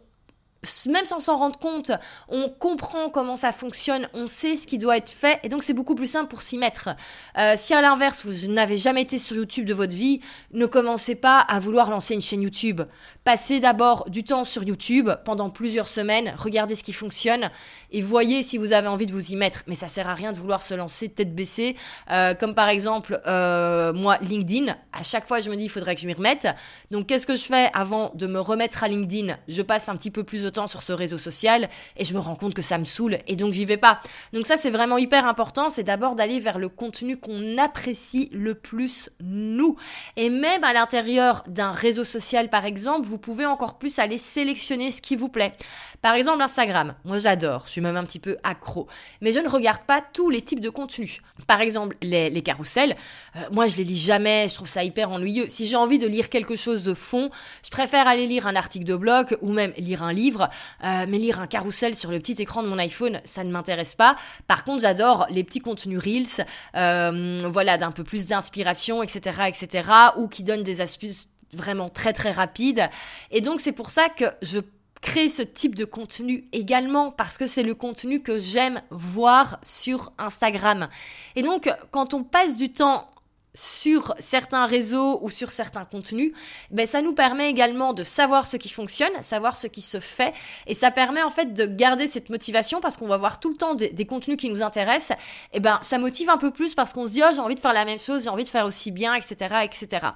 même 0.88 1.04
sans 1.04 1.18
s'en 1.18 1.38
rendre 1.38 1.58
compte, 1.58 1.90
on 2.28 2.48
comprend 2.48 3.10
comment 3.10 3.34
ça 3.34 3.50
fonctionne, 3.50 4.08
on 4.14 4.26
sait 4.26 4.56
ce 4.56 4.66
qui 4.66 4.78
doit 4.78 4.96
être 4.96 5.10
fait, 5.10 5.40
et 5.42 5.48
donc 5.48 5.64
c'est 5.64 5.74
beaucoup 5.74 5.96
plus 5.96 6.06
simple 6.06 6.28
pour 6.28 6.42
s'y 6.42 6.56
mettre. 6.56 6.90
Euh, 7.36 7.54
si 7.56 7.74
à 7.74 7.82
l'inverse, 7.82 8.24
vous 8.24 8.52
n'avez 8.52 8.76
jamais 8.76 9.02
été 9.02 9.18
sur 9.18 9.34
YouTube 9.34 9.66
de 9.66 9.74
votre 9.74 9.94
vie, 9.94 10.20
ne 10.52 10.66
commencez 10.66 11.16
pas 11.16 11.40
à 11.40 11.58
vouloir 11.58 11.90
lancer 11.90 12.14
une 12.14 12.22
chaîne 12.22 12.42
YouTube. 12.42 12.82
Passez 13.24 13.58
d'abord 13.58 14.08
du 14.08 14.22
temps 14.22 14.44
sur 14.44 14.62
YouTube 14.62 15.10
pendant 15.24 15.50
plusieurs 15.50 15.88
semaines, 15.88 16.32
regardez 16.38 16.76
ce 16.76 16.84
qui 16.84 16.92
fonctionne, 16.92 17.50
et 17.90 18.00
voyez 18.00 18.44
si 18.44 18.56
vous 18.56 18.72
avez 18.72 18.88
envie 18.88 19.06
de 19.06 19.12
vous 19.12 19.32
y 19.32 19.36
mettre. 19.36 19.64
Mais 19.66 19.74
ça 19.74 19.88
sert 19.88 20.08
à 20.08 20.14
rien 20.14 20.30
de 20.30 20.36
vouloir 20.36 20.62
se 20.62 20.74
lancer 20.74 21.08
tête 21.08 21.34
baissée, 21.34 21.76
euh, 22.10 22.34
comme 22.34 22.54
par 22.54 22.68
exemple, 22.68 23.20
euh, 23.26 23.92
moi, 23.92 24.18
LinkedIn, 24.20 24.76
à 24.92 25.02
chaque 25.02 25.26
fois 25.26 25.40
je 25.40 25.50
me 25.50 25.56
dis, 25.56 25.64
il 25.64 25.70
faudrait 25.70 25.96
que 25.96 26.00
je 26.00 26.06
m'y 26.06 26.14
remette. 26.14 26.46
Donc 26.92 27.08
qu'est-ce 27.08 27.26
que 27.26 27.34
je 27.34 27.42
fais 27.42 27.68
avant 27.74 28.12
de 28.14 28.28
me 28.28 28.38
remettre 28.38 28.84
à 28.84 28.88
LinkedIn? 28.88 29.36
Je 29.48 29.62
passe 29.62 29.88
un 29.88 29.96
petit 29.96 30.12
peu 30.12 30.22
plus 30.22 30.44
de 30.44 30.51
temps 30.52 30.66
sur 30.66 30.82
ce 30.82 30.92
réseau 30.92 31.18
social 31.18 31.68
et 31.96 32.04
je 32.04 32.14
me 32.14 32.18
rends 32.18 32.36
compte 32.36 32.54
que 32.54 32.62
ça 32.62 32.78
me 32.78 32.84
saoule 32.84 33.18
et 33.26 33.36
donc 33.36 33.52
j'y 33.52 33.64
vais 33.64 33.76
pas. 33.76 34.00
Donc 34.32 34.46
ça 34.46 34.56
c'est 34.56 34.70
vraiment 34.70 34.98
hyper 34.98 35.26
important, 35.26 35.70
c'est 35.70 35.84
d'abord 35.84 36.14
d'aller 36.14 36.40
vers 36.40 36.58
le 36.58 36.68
contenu 36.68 37.16
qu'on 37.16 37.58
apprécie 37.58 38.28
le 38.32 38.54
plus 38.54 39.10
nous. 39.20 39.76
Et 40.16 40.30
même 40.30 40.64
à 40.64 40.72
l'intérieur 40.72 41.42
d'un 41.46 41.72
réseau 41.72 42.04
social 42.04 42.48
par 42.48 42.64
exemple, 42.64 43.06
vous 43.06 43.18
pouvez 43.18 43.46
encore 43.46 43.78
plus 43.78 43.98
aller 43.98 44.18
sélectionner 44.18 44.90
ce 44.90 45.02
qui 45.02 45.16
vous 45.16 45.28
plaît. 45.28 45.54
Par 46.02 46.14
exemple 46.14 46.42
Instagram, 46.42 46.94
moi 47.04 47.18
j'adore, 47.18 47.64
je 47.66 47.72
suis 47.72 47.80
même 47.80 47.96
un 47.96 48.04
petit 48.04 48.18
peu 48.18 48.36
accro, 48.42 48.88
mais 49.20 49.32
je 49.32 49.40
ne 49.40 49.48
regarde 49.48 49.82
pas 49.86 50.02
tous 50.12 50.30
les 50.30 50.42
types 50.42 50.60
de 50.60 50.70
contenus. 50.70 51.20
Par 51.46 51.60
exemple 51.60 51.96
les, 52.02 52.30
les 52.30 52.42
carousels, 52.42 52.96
euh, 53.36 53.40
moi 53.50 53.66
je 53.66 53.76
les 53.76 53.84
lis 53.84 53.96
jamais, 53.96 54.48
je 54.48 54.54
trouve 54.54 54.68
ça 54.68 54.84
hyper 54.84 55.10
ennuyeux. 55.10 55.46
Si 55.48 55.66
j'ai 55.66 55.76
envie 55.76 55.98
de 55.98 56.06
lire 56.06 56.28
quelque 56.28 56.56
chose 56.56 56.84
de 56.84 56.94
fond, 56.94 57.30
je 57.64 57.70
préfère 57.70 58.06
aller 58.06 58.26
lire 58.26 58.46
un 58.46 58.56
article 58.56 58.84
de 58.84 58.96
blog 58.96 59.36
ou 59.40 59.52
même 59.52 59.72
lire 59.76 60.02
un 60.02 60.12
livre 60.12 60.41
euh, 60.42 61.06
mais 61.08 61.18
lire 61.18 61.40
un 61.40 61.46
carrousel 61.46 61.94
sur 61.94 62.10
le 62.10 62.18
petit 62.20 62.40
écran 62.40 62.62
de 62.62 62.68
mon 62.68 62.78
iPhone, 62.78 63.20
ça 63.24 63.44
ne 63.44 63.50
m'intéresse 63.50 63.94
pas. 63.94 64.16
Par 64.46 64.64
contre, 64.64 64.82
j'adore 64.82 65.26
les 65.30 65.44
petits 65.44 65.60
contenus 65.60 65.98
Reels, 65.98 66.46
euh, 66.76 67.38
voilà, 67.44 67.78
d'un 67.78 67.92
peu 67.92 68.04
plus 68.04 68.26
d'inspiration, 68.26 69.02
etc., 69.02 69.42
etc., 69.48 69.88
ou 70.16 70.28
qui 70.28 70.42
donnent 70.42 70.62
des 70.62 70.80
astuces 70.80 71.28
vraiment 71.52 71.88
très 71.88 72.12
très 72.12 72.30
rapides. 72.30 72.88
Et 73.30 73.40
donc, 73.40 73.60
c'est 73.60 73.72
pour 73.72 73.90
ça 73.90 74.08
que 74.08 74.24
je 74.42 74.60
crée 75.02 75.28
ce 75.28 75.42
type 75.42 75.74
de 75.74 75.84
contenu 75.84 76.48
également 76.52 77.10
parce 77.10 77.36
que 77.36 77.46
c'est 77.46 77.64
le 77.64 77.74
contenu 77.74 78.22
que 78.22 78.38
j'aime 78.38 78.80
voir 78.90 79.58
sur 79.64 80.12
Instagram. 80.16 80.88
Et 81.34 81.42
donc, 81.42 81.68
quand 81.90 82.14
on 82.14 82.22
passe 82.22 82.56
du 82.56 82.72
temps 82.72 83.11
sur 83.54 84.14
certains 84.18 84.64
réseaux 84.64 85.18
ou 85.22 85.28
sur 85.28 85.50
certains 85.50 85.84
contenus, 85.84 86.32
ben 86.70 86.86
ça 86.86 87.02
nous 87.02 87.12
permet 87.12 87.50
également 87.50 87.92
de 87.92 88.02
savoir 88.02 88.46
ce 88.46 88.56
qui 88.56 88.70
fonctionne, 88.70 89.12
savoir 89.20 89.56
ce 89.56 89.66
qui 89.66 89.82
se 89.82 90.00
fait, 90.00 90.32
et 90.66 90.74
ça 90.74 90.90
permet 90.90 91.22
en 91.22 91.28
fait 91.28 91.52
de 91.52 91.66
garder 91.66 92.06
cette 92.06 92.30
motivation 92.30 92.80
parce 92.80 92.96
qu'on 92.96 93.08
va 93.08 93.18
voir 93.18 93.40
tout 93.40 93.50
le 93.50 93.56
temps 93.56 93.74
des, 93.74 94.06
contenus 94.06 94.38
qui 94.38 94.48
nous 94.48 94.62
intéressent, 94.62 95.18
et 95.52 95.60
ben 95.60 95.78
ça 95.82 95.98
motive 95.98 96.30
un 96.30 96.38
peu 96.38 96.50
plus 96.50 96.74
parce 96.74 96.94
qu'on 96.94 97.06
se 97.06 97.12
dit 97.12 97.22
oh 97.22 97.30
j'ai 97.34 97.40
envie 97.40 97.54
de 97.54 97.60
faire 97.60 97.74
la 97.74 97.84
même 97.84 97.98
chose, 97.98 98.24
j'ai 98.24 98.30
envie 98.30 98.44
de 98.44 98.48
faire 98.48 98.64
aussi 98.64 98.90
bien, 98.90 99.14
etc., 99.14 99.56
etc. 99.64 100.06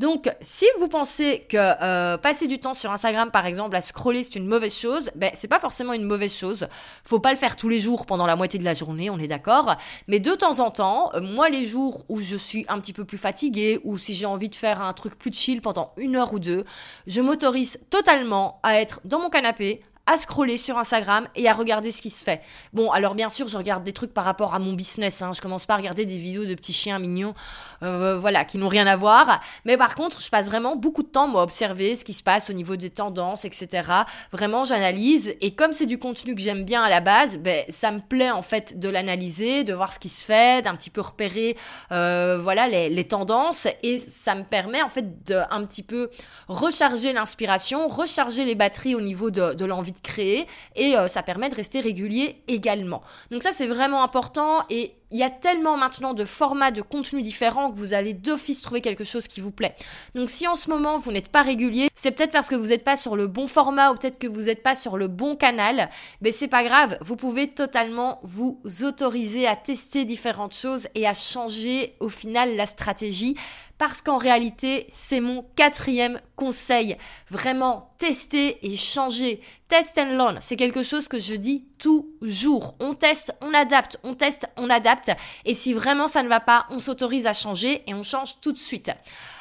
Donc 0.00 0.28
si 0.40 0.66
vous 0.78 0.88
pensez 0.88 1.46
que 1.48 1.56
euh, 1.56 2.18
passer 2.18 2.48
du 2.48 2.58
temps 2.58 2.74
sur 2.74 2.90
Instagram 2.90 3.30
par 3.30 3.46
exemple 3.46 3.76
à 3.76 3.80
scroller 3.80 4.24
c'est 4.24 4.34
une 4.34 4.46
mauvaise 4.46 4.76
chose, 4.76 5.12
ben 5.14 5.30
c'est 5.34 5.48
pas 5.48 5.60
forcément 5.60 5.92
une 5.92 6.04
mauvaise 6.04 6.36
chose. 6.36 6.66
Faut 7.04 7.20
pas 7.20 7.30
le 7.30 7.38
faire 7.38 7.54
tous 7.54 7.68
les 7.68 7.80
jours 7.80 8.04
pendant 8.04 8.26
la 8.26 8.34
moitié 8.34 8.58
de 8.58 8.64
la 8.64 8.74
journée, 8.74 9.10
on 9.10 9.18
est 9.18 9.28
d'accord, 9.28 9.76
mais 10.08 10.18
de 10.18 10.34
temps 10.34 10.58
en 10.58 10.72
temps, 10.72 11.12
euh, 11.14 11.20
moi 11.20 11.48
les 11.48 11.64
jours 11.64 12.04
où 12.08 12.20
je 12.20 12.34
suis 12.34 12.66
petit 12.80 12.92
peu 12.92 13.04
plus 13.04 13.18
fatigué 13.18 13.80
ou 13.84 13.98
si 13.98 14.14
j'ai 14.14 14.26
envie 14.26 14.48
de 14.48 14.54
faire 14.54 14.82
un 14.82 14.92
truc 14.92 15.18
plus 15.18 15.32
chill 15.32 15.62
pendant 15.62 15.92
une 15.96 16.16
heure 16.16 16.32
ou 16.32 16.38
deux, 16.38 16.64
je 17.06 17.20
m'autorise 17.20 17.78
totalement 17.90 18.60
à 18.62 18.80
être 18.80 19.00
dans 19.04 19.20
mon 19.20 19.30
canapé, 19.30 19.82
à 20.06 20.18
scroller 20.18 20.56
sur 20.56 20.76
Instagram 20.78 21.28
et 21.36 21.48
à 21.48 21.52
regarder 21.52 21.92
ce 21.92 22.02
qui 22.02 22.10
se 22.10 22.24
fait. 22.24 22.40
Bon, 22.72 22.90
alors 22.90 23.14
bien 23.14 23.28
sûr, 23.28 23.46
je 23.46 23.56
regarde 23.56 23.84
des 23.84 23.92
trucs 23.92 24.12
par 24.12 24.24
rapport 24.24 24.54
à 24.54 24.58
mon 24.58 24.72
business. 24.72 25.22
Hein. 25.22 25.32
Je 25.34 25.40
commence 25.40 25.66
pas 25.66 25.74
à 25.74 25.76
regarder 25.76 26.04
des 26.04 26.18
vidéos 26.18 26.46
de 26.46 26.54
petits 26.54 26.72
chiens 26.72 26.98
mignons, 26.98 27.34
euh, 27.82 28.18
voilà, 28.18 28.44
qui 28.44 28.58
n'ont 28.58 28.68
rien 28.68 28.86
à 28.86 28.96
voir. 28.96 29.40
Mais 29.64 29.76
par 29.76 29.94
contre, 29.94 30.20
je 30.20 30.28
passe 30.28 30.46
vraiment 30.46 30.74
beaucoup 30.74 31.02
de 31.02 31.08
temps 31.08 31.28
moi, 31.28 31.42
à 31.42 31.44
observer 31.44 31.94
ce 31.94 32.04
qui 32.04 32.12
se 32.12 32.22
passe 32.22 32.50
au 32.50 32.52
niveau 32.52 32.76
des 32.76 32.90
tendances, 32.90 33.44
etc. 33.44 33.88
Vraiment, 34.32 34.64
j'analyse. 34.64 35.34
Et 35.40 35.54
comme 35.54 35.72
c'est 35.72 35.86
du 35.86 35.98
contenu 35.98 36.34
que 36.34 36.40
j'aime 36.40 36.64
bien 36.64 36.82
à 36.82 36.90
la 36.90 37.00
base, 37.00 37.38
ben, 37.38 37.64
ça 37.68 37.92
me 37.92 38.00
plaît 38.00 38.30
en 38.30 38.42
fait 38.42 38.80
de 38.80 38.88
l'analyser, 38.88 39.62
de 39.64 39.74
voir 39.74 39.92
ce 39.92 40.00
qui 40.00 40.08
se 40.08 40.24
fait, 40.24 40.62
d'un 40.62 40.74
petit 40.74 40.90
peu 40.90 41.02
repérer, 41.02 41.56
euh, 41.92 42.38
voilà, 42.40 42.68
les, 42.68 43.04
tendances. 43.04 43.68
Et 43.82 43.98
ça 43.98 44.34
me 44.34 44.42
permet 44.42 44.82
en 44.82 44.88
fait 44.88 45.24
de 45.24 45.40
un 45.50 45.64
petit 45.64 45.82
peu 45.82 46.10
recharger 46.48 47.12
l'inspiration, 47.12 47.86
recharger 47.86 48.44
les 48.44 48.54
batteries 48.54 48.94
au 48.94 49.00
niveau 49.00 49.30
de, 49.30 49.54
de 49.54 49.64
l'envie 49.64 49.89
de 49.92 50.00
créer 50.00 50.46
et 50.76 50.96
euh, 50.96 51.08
ça 51.08 51.22
permet 51.22 51.48
de 51.48 51.54
rester 51.54 51.80
régulier 51.80 52.42
également. 52.48 53.02
Donc 53.30 53.42
ça 53.42 53.52
c'est 53.52 53.66
vraiment 53.66 54.02
important 54.02 54.64
et 54.70 54.94
il 55.10 55.18
y 55.18 55.22
a 55.22 55.30
tellement 55.30 55.76
maintenant 55.76 56.14
de 56.14 56.24
formats 56.24 56.70
de 56.70 56.82
contenu 56.82 57.22
différents 57.22 57.70
que 57.70 57.76
vous 57.76 57.94
allez 57.94 58.14
d'office 58.14 58.62
trouver 58.62 58.80
quelque 58.80 59.04
chose 59.04 59.28
qui 59.28 59.40
vous 59.40 59.50
plaît. 59.50 59.74
Donc 60.14 60.30
si 60.30 60.46
en 60.46 60.54
ce 60.54 60.70
moment 60.70 60.96
vous 60.96 61.12
n'êtes 61.12 61.28
pas 61.28 61.42
régulier, 61.42 61.88
c'est 61.94 62.10
peut-être 62.10 62.30
parce 62.30 62.48
que 62.48 62.54
vous 62.54 62.68
n'êtes 62.68 62.84
pas 62.84 62.96
sur 62.96 63.16
le 63.16 63.26
bon 63.26 63.46
format 63.46 63.90
ou 63.90 63.94
peut-être 63.96 64.18
que 64.18 64.26
vous 64.26 64.42
n'êtes 64.42 64.62
pas 64.62 64.74
sur 64.74 64.96
le 64.96 65.08
bon 65.08 65.36
canal, 65.36 65.90
mais 66.20 66.32
c'est 66.32 66.48
pas 66.48 66.64
grave, 66.64 66.98
vous 67.00 67.16
pouvez 67.16 67.48
totalement 67.48 68.20
vous 68.22 68.60
autoriser 68.82 69.46
à 69.46 69.56
tester 69.56 70.04
différentes 70.04 70.54
choses 70.54 70.88
et 70.94 71.06
à 71.06 71.14
changer 71.14 71.96
au 72.00 72.08
final 72.08 72.56
la 72.56 72.66
stratégie 72.66 73.36
parce 73.80 74.02
qu'en 74.02 74.18
réalité, 74.18 74.86
c'est 74.92 75.20
mon 75.20 75.42
quatrième 75.56 76.20
conseil. 76.36 76.98
Vraiment, 77.30 77.94
tester 77.96 78.58
et 78.62 78.76
changer. 78.76 79.40
Test 79.68 79.96
and 79.96 80.16
learn, 80.18 80.38
c'est 80.42 80.56
quelque 80.56 80.82
chose 80.82 81.08
que 81.08 81.18
je 81.18 81.34
dis 81.34 81.64
toujours. 81.78 82.74
On 82.78 82.94
teste, 82.94 83.34
on 83.40 83.54
adapte, 83.54 83.96
on 84.02 84.14
teste, 84.14 84.50
on 84.58 84.68
adapte. 84.68 84.99
Et 85.44 85.54
si 85.54 85.72
vraiment 85.72 86.08
ça 86.08 86.22
ne 86.22 86.28
va 86.28 86.40
pas, 86.40 86.66
on 86.70 86.78
s'autorise 86.78 87.26
à 87.26 87.32
changer 87.32 87.82
et 87.86 87.94
on 87.94 88.02
change 88.02 88.40
tout 88.40 88.52
de 88.52 88.58
suite. 88.58 88.90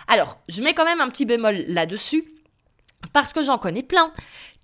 Alors, 0.08 0.38
je 0.48 0.62
mets 0.62 0.74
quand 0.74 0.86
même 0.86 1.02
un 1.02 1.10
petit 1.10 1.26
bémol 1.26 1.66
là-dessus. 1.68 2.24
Parce 3.14 3.32
que 3.32 3.42
j'en 3.42 3.58
connais 3.58 3.84
plein 3.84 4.12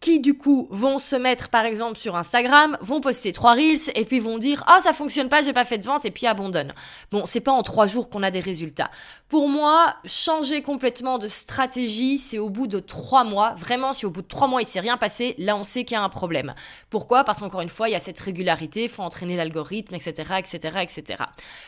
qui 0.05 0.19
du 0.19 0.37
coup 0.37 0.67
vont 0.69 0.99
se 0.99 1.15
mettre 1.15 1.49
par 1.49 1.65
exemple 1.65 1.97
sur 1.97 2.15
Instagram, 2.15 2.77
vont 2.79 3.01
poster 3.01 3.33
trois 3.33 3.55
reels 3.55 3.89
et 3.95 4.05
puis 4.05 4.19
vont 4.19 4.37
dire 4.37 4.63
ah 4.67 4.77
ça 4.79 4.93
fonctionne 4.93 5.29
pas, 5.29 5.41
j'ai 5.41 5.51
pas 5.51 5.65
fait 5.65 5.79
de 5.79 5.83
vente 5.83 6.05
et 6.05 6.11
puis 6.11 6.27
abandonnent. 6.27 6.75
Bon, 7.11 7.25
c'est 7.25 7.39
pas 7.39 7.51
en 7.51 7.63
trois 7.63 7.87
jours 7.87 8.11
qu'on 8.11 8.21
a 8.21 8.29
des 8.29 8.39
résultats. 8.39 8.91
Pour 9.29 9.49
moi, 9.49 9.95
changer 10.05 10.61
complètement 10.61 11.17
de 11.17 11.27
stratégie, 11.27 12.19
c'est 12.19 12.37
au 12.37 12.51
bout 12.51 12.67
de 12.67 12.77
trois 12.77 13.23
mois. 13.23 13.55
Vraiment, 13.55 13.93
si 13.93 14.05
au 14.05 14.11
bout 14.11 14.21
de 14.21 14.27
trois 14.27 14.45
mois 14.45 14.61
il 14.61 14.67
s'est 14.67 14.79
rien 14.79 14.95
passé, 14.95 15.33
là 15.39 15.55
on 15.55 15.63
sait 15.63 15.85
qu'il 15.85 15.95
y 15.95 15.99
a 15.99 16.03
un 16.03 16.09
problème. 16.09 16.53
Pourquoi? 16.91 17.23
Parce 17.23 17.39
qu'encore 17.39 17.61
une 17.61 17.69
fois, 17.69 17.89
il 17.89 17.93
y 17.93 17.95
a 17.95 17.99
cette 17.99 18.19
régularité, 18.19 18.83
il 18.83 18.89
faut 18.89 19.01
entraîner 19.01 19.35
l'algorithme, 19.35 19.95
etc., 19.95 20.33
etc., 20.37 20.81
etc. 20.83 21.23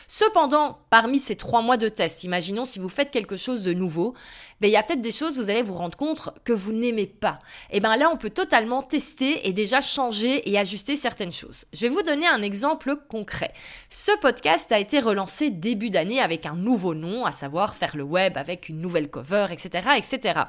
Cependant, 0.06 0.78
parmi 0.90 1.18
ces 1.18 1.34
trois 1.34 1.60
mois 1.60 1.76
de 1.76 1.88
test, 1.88 2.22
imaginons 2.22 2.66
si 2.66 2.78
vous 2.78 2.88
faites 2.88 3.10
quelque 3.10 3.36
chose 3.36 3.64
de 3.64 3.72
nouveau, 3.72 4.14
ben 4.60 4.68
il 4.68 4.72
y 4.72 4.76
a 4.76 4.84
peut-être 4.84 5.00
des 5.00 5.10
choses 5.10 5.38
vous 5.38 5.50
allez 5.50 5.62
vous 5.62 5.74
rendre 5.74 5.98
compte 5.98 6.30
que 6.44 6.52
vous 6.52 6.72
n'aimez 6.72 7.06
pas. 7.06 7.40
Et 7.70 7.80
ben 7.80 7.96
là 7.96 8.08
on 8.12 8.16
peut 8.16 8.27
totalement 8.28 8.82
tester 8.82 9.48
et 9.48 9.52
déjà 9.52 9.80
changer 9.80 10.48
et 10.50 10.58
ajuster 10.58 10.96
certaines 10.96 11.32
choses. 11.32 11.64
Je 11.72 11.82
vais 11.82 11.88
vous 11.88 12.02
donner 12.02 12.26
un 12.26 12.42
exemple 12.42 12.96
concret. 13.08 13.52
Ce 13.90 14.12
podcast 14.20 14.72
a 14.72 14.78
été 14.78 15.00
relancé 15.00 15.50
début 15.50 15.90
d'année 15.90 16.20
avec 16.20 16.46
un 16.46 16.54
nouveau 16.54 16.94
nom, 16.94 17.24
à 17.24 17.32
savoir 17.32 17.74
faire 17.74 17.96
le 17.96 18.04
web 18.04 18.36
avec 18.36 18.68
une 18.68 18.80
nouvelle 18.80 19.10
cover, 19.10 19.46
etc., 19.50 19.88
etc 19.96 20.40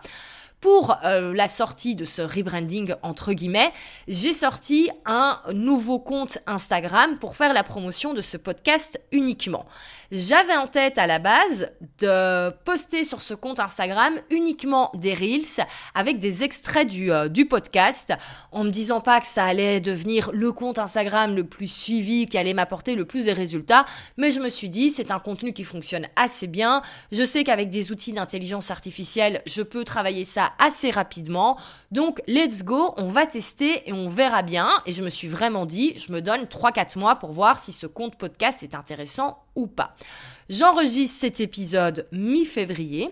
pour 0.62 0.98
euh, 1.06 1.34
la 1.34 1.48
sortie 1.48 1.96
de 1.96 2.06
ce 2.06 2.22
rebranding 2.22 2.94
entre 3.02 3.34
guillemets, 3.34 3.72
j'ai 4.08 4.34
sorti 4.34 4.90
un 5.06 5.40
nouveau 5.54 6.00
compte 6.00 6.40
Instagram 6.48 7.18
pour 7.20 7.36
faire 7.36 7.54
la 7.54 7.64
promotion 7.64 8.14
de 8.14 8.22
ce 8.22 8.38
podcast 8.38 9.00
uniquement. 9.12 9.66
J'avais 10.12 10.56
en 10.56 10.68
tête 10.68 10.98
à 10.98 11.08
la 11.08 11.20
base 11.20 11.72
de 12.00 12.50
poster 12.66 13.04
sur 13.04 13.22
ce 13.22 13.34
compte 13.34 13.60
Instagram 13.60 14.14
uniquement 14.30 14.92
des 14.94 15.14
reels 15.14 15.66
avec 15.96 16.20
des 16.20 16.44
extraits 16.44 16.88
du, 16.88 17.12
euh, 17.12 17.28
du 17.28 17.46
podcast 17.46 18.14
en 18.52 18.64
me 18.64 18.70
disant 18.70 19.02
pas 19.02 19.20
que 19.20 19.28
ça 19.28 19.46
allait 19.46 19.80
devenir 19.80 20.30
le 20.34 20.52
compte 20.52 20.80
Instagram 20.80 21.36
le 21.36 21.44
plus 21.44 21.72
suivi, 21.72 22.26
qui 22.26 22.38
allait 22.38 22.54
m'apporter 22.54 22.96
le 22.96 23.06
plus 23.06 23.26
de 23.26 23.32
résultats, 23.32 23.86
mais 24.18 24.32
je 24.32 24.40
me 24.40 24.50
suis 24.50 24.70
dit 24.70 24.90
c'est 24.90 25.12
un 25.12 25.20
contenu 25.20 25.54
qui 25.54 25.64
fonctionne 25.64 26.08
assez 26.16 26.48
bien. 26.48 26.82
Je 27.12 27.26
sais 27.26 27.44
qu'avec 27.44 27.70
des 27.70 27.92
outils 27.92 28.14
d'intelligence 28.14 28.72
artificielle, 28.72 29.42
je 29.46 29.62
peux 29.62 29.84
travailler 29.84 30.26
ça 30.26 30.52
assez 30.60 30.92
rapidement. 30.92 31.58
Donc 31.92 32.22
let's 32.28 32.64
go, 32.64 32.94
on 32.98 33.08
va 33.08 33.26
tester 33.26 33.88
et 33.88 33.94
on 33.94 34.08
verra 34.08 34.42
bien. 34.42 34.70
Et 34.86 34.94
je 34.94 35.04
me 35.04 35.10
suis 35.10 35.28
vraiment 35.28 35.66
dit, 35.66 35.94
je 35.98 36.12
me 36.12 36.22
donne 36.22 36.44
3-4 36.44 36.98
mois 36.98 37.16
pour 37.16 37.32
voir 37.32 37.60
si 37.60 37.72
ce 37.72 37.88
compte 37.88 38.16
podcast 38.16 38.64
est 38.64 38.76
intéressant 38.76 39.38
pas. 39.68 39.96
J'enregistre 40.50 41.20
cet 41.20 41.40
épisode 41.40 42.08
mi-février 42.12 43.10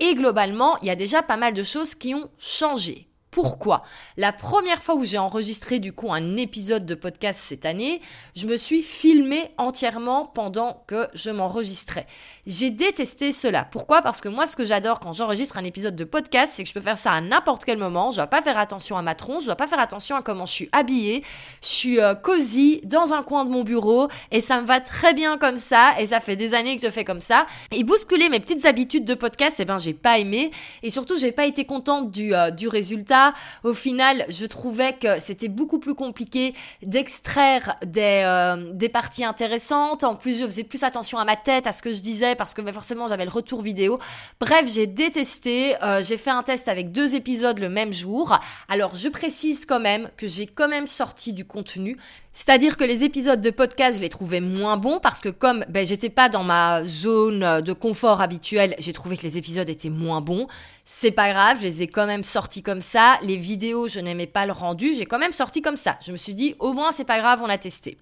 et 0.00 0.14
globalement, 0.14 0.78
il 0.82 0.88
y 0.88 0.90
a 0.90 0.96
déjà 0.96 1.22
pas 1.22 1.36
mal 1.36 1.54
de 1.54 1.62
choses 1.62 1.94
qui 1.94 2.14
ont 2.14 2.28
changé. 2.38 3.08
Pourquoi 3.34 3.82
La 4.16 4.32
première 4.32 4.80
fois 4.80 4.94
où 4.94 5.04
j'ai 5.04 5.18
enregistré 5.18 5.80
du 5.80 5.92
coup 5.92 6.12
un 6.12 6.36
épisode 6.36 6.86
de 6.86 6.94
podcast 6.94 7.40
cette 7.42 7.66
année, 7.66 8.00
je 8.36 8.46
me 8.46 8.56
suis 8.56 8.80
filmé 8.80 9.50
entièrement 9.58 10.26
pendant 10.26 10.84
que 10.86 11.08
je 11.14 11.30
m'enregistrais. 11.30 12.06
J'ai 12.46 12.70
détesté 12.70 13.32
cela. 13.32 13.66
Pourquoi? 13.68 14.02
Parce 14.02 14.20
que 14.20 14.28
moi 14.28 14.46
ce 14.46 14.54
que 14.54 14.64
j'adore 14.64 15.00
quand 15.00 15.12
j'enregistre 15.12 15.58
un 15.58 15.64
épisode 15.64 15.96
de 15.96 16.04
podcast, 16.04 16.52
c'est 16.54 16.62
que 16.62 16.68
je 16.68 16.74
peux 16.74 16.80
faire 16.80 16.96
ça 16.96 17.10
à 17.10 17.20
n'importe 17.20 17.64
quel 17.64 17.76
moment, 17.76 18.12
je 18.12 18.18
dois 18.18 18.28
pas 18.28 18.40
faire 18.40 18.56
attention 18.56 18.96
à 18.96 19.02
ma 19.02 19.16
tronche, 19.16 19.40
je 19.40 19.46
dois 19.46 19.56
pas 19.56 19.66
faire 19.66 19.80
attention 19.80 20.14
à 20.14 20.22
comment 20.22 20.46
je 20.46 20.52
suis 20.52 20.68
habillée, 20.70 21.24
je 21.60 21.66
suis 21.66 22.00
euh, 22.00 22.14
cosy 22.14 22.82
dans 22.84 23.14
un 23.14 23.24
coin 23.24 23.44
de 23.44 23.50
mon 23.50 23.64
bureau 23.64 24.06
et 24.30 24.42
ça 24.42 24.60
me 24.60 24.66
va 24.66 24.78
très 24.78 25.12
bien 25.12 25.38
comme 25.38 25.56
ça 25.56 25.94
et 25.98 26.06
ça 26.06 26.20
fait 26.20 26.36
des 26.36 26.54
années 26.54 26.76
que 26.76 26.82
je 26.82 26.90
fais 26.90 27.04
comme 27.04 27.20
ça. 27.20 27.46
Et 27.72 27.82
bousculer 27.82 28.28
mes 28.28 28.38
petites 28.38 28.64
habitudes 28.64 29.04
de 29.04 29.14
podcast, 29.14 29.56
eh 29.58 29.64
ben 29.64 29.78
j'ai 29.78 29.94
pas 29.94 30.20
aimé 30.20 30.52
et 30.84 30.90
surtout 30.90 31.18
j'ai 31.18 31.32
pas 31.32 31.46
été 31.46 31.64
contente 31.64 32.12
du, 32.12 32.32
euh, 32.32 32.52
du 32.52 32.68
résultat 32.68 33.23
au 33.62 33.72
final, 33.72 34.26
je 34.28 34.44
trouvais 34.46 34.94
que 34.94 35.20
c'était 35.20 35.48
beaucoup 35.48 35.78
plus 35.78 35.94
compliqué 35.94 36.54
d'extraire 36.82 37.76
des, 37.84 38.22
euh, 38.24 38.72
des 38.72 38.88
parties 38.88 39.24
intéressantes. 39.24 40.04
En 40.04 40.16
plus, 40.16 40.40
je 40.40 40.44
faisais 40.44 40.64
plus 40.64 40.82
attention 40.82 41.18
à 41.18 41.24
ma 41.24 41.36
tête, 41.36 41.66
à 41.66 41.72
ce 41.72 41.82
que 41.82 41.92
je 41.92 42.00
disais, 42.00 42.34
parce 42.34 42.52
que 42.54 42.60
bah, 42.60 42.72
forcément, 42.72 43.06
j'avais 43.06 43.24
le 43.24 43.30
retour 43.30 43.62
vidéo. 43.62 43.98
Bref, 44.40 44.70
j'ai 44.70 44.86
détesté. 44.86 45.76
Euh, 45.82 46.02
j'ai 46.02 46.16
fait 46.16 46.30
un 46.30 46.42
test 46.42 46.68
avec 46.68 46.92
deux 46.92 47.14
épisodes 47.14 47.58
le 47.58 47.68
même 47.68 47.92
jour. 47.92 48.38
Alors, 48.68 48.94
je 48.94 49.08
précise 49.08 49.64
quand 49.66 49.80
même 49.80 50.10
que 50.16 50.26
j'ai 50.26 50.46
quand 50.46 50.68
même 50.68 50.86
sorti 50.86 51.32
du 51.32 51.44
contenu. 51.44 51.96
C'est-à-dire 52.36 52.76
que 52.76 52.82
les 52.82 53.04
épisodes 53.04 53.40
de 53.40 53.50
podcast, 53.50 53.98
je 53.98 54.02
les 54.02 54.08
trouvais 54.08 54.40
moins 54.40 54.76
bons 54.76 54.98
parce 54.98 55.20
que 55.20 55.28
comme 55.28 55.64
ben, 55.68 55.86
j'étais 55.86 56.10
pas 56.10 56.28
dans 56.28 56.42
ma 56.42 56.84
zone 56.84 57.60
de 57.60 57.72
confort 57.72 58.20
habituelle, 58.20 58.74
j'ai 58.80 58.92
trouvé 58.92 59.16
que 59.16 59.22
les 59.22 59.38
épisodes 59.38 59.68
étaient 59.68 59.88
moins 59.88 60.20
bons. 60.20 60.48
C'est 60.84 61.12
pas 61.12 61.30
grave, 61.30 61.58
je 61.60 61.62
les 61.62 61.82
ai 61.82 61.86
quand 61.86 62.06
même 62.06 62.24
sortis 62.24 62.64
comme 62.64 62.80
ça. 62.80 63.18
Les 63.22 63.36
vidéos, 63.36 63.86
je 63.86 64.00
n'aimais 64.00 64.26
pas 64.26 64.46
le 64.46 64.52
rendu, 64.52 64.94
j'ai 64.94 65.06
quand 65.06 65.20
même 65.20 65.32
sorti 65.32 65.62
comme 65.62 65.76
ça. 65.76 65.96
Je 66.04 66.10
me 66.10 66.16
suis 66.16 66.34
dit, 66.34 66.56
au 66.58 66.72
moins 66.72 66.90
c'est 66.90 67.04
pas 67.04 67.20
grave, 67.20 67.40
on 67.40 67.48
a 67.48 67.56
testé. 67.56 67.98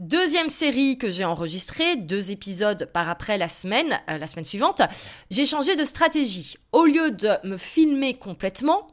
Deuxième 0.00 0.50
série 0.50 0.98
que 0.98 1.08
j'ai 1.08 1.24
enregistrée, 1.24 1.96
deux 1.96 2.30
épisodes 2.30 2.90
par 2.92 3.08
après 3.08 3.38
la 3.38 3.48
semaine, 3.48 3.98
euh, 4.10 4.18
la 4.18 4.26
semaine 4.26 4.44
suivante, 4.44 4.82
j'ai 5.30 5.46
changé 5.46 5.74
de 5.74 5.86
stratégie. 5.86 6.56
Au 6.72 6.84
lieu 6.84 7.10
de 7.10 7.30
me 7.44 7.56
filmer 7.56 8.18
complètement, 8.18 8.86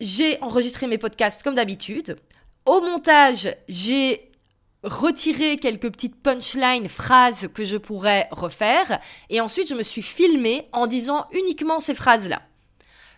j'ai 0.00 0.40
enregistré 0.40 0.86
mes 0.86 0.96
podcasts 0.96 1.42
comme 1.42 1.54
d'habitude. 1.54 2.16
Au 2.66 2.80
montage, 2.80 3.54
j'ai 3.68 4.30
retiré 4.82 5.56
quelques 5.58 5.90
petites 5.90 6.22
punchlines, 6.22 6.88
phrases 6.88 7.48
que 7.52 7.64
je 7.64 7.76
pourrais 7.76 8.28
refaire. 8.30 9.00
Et 9.28 9.40
ensuite, 9.40 9.68
je 9.68 9.74
me 9.74 9.82
suis 9.82 10.02
filmée 10.02 10.66
en 10.72 10.86
disant 10.86 11.26
uniquement 11.32 11.78
ces 11.78 11.94
phrases-là. 11.94 12.40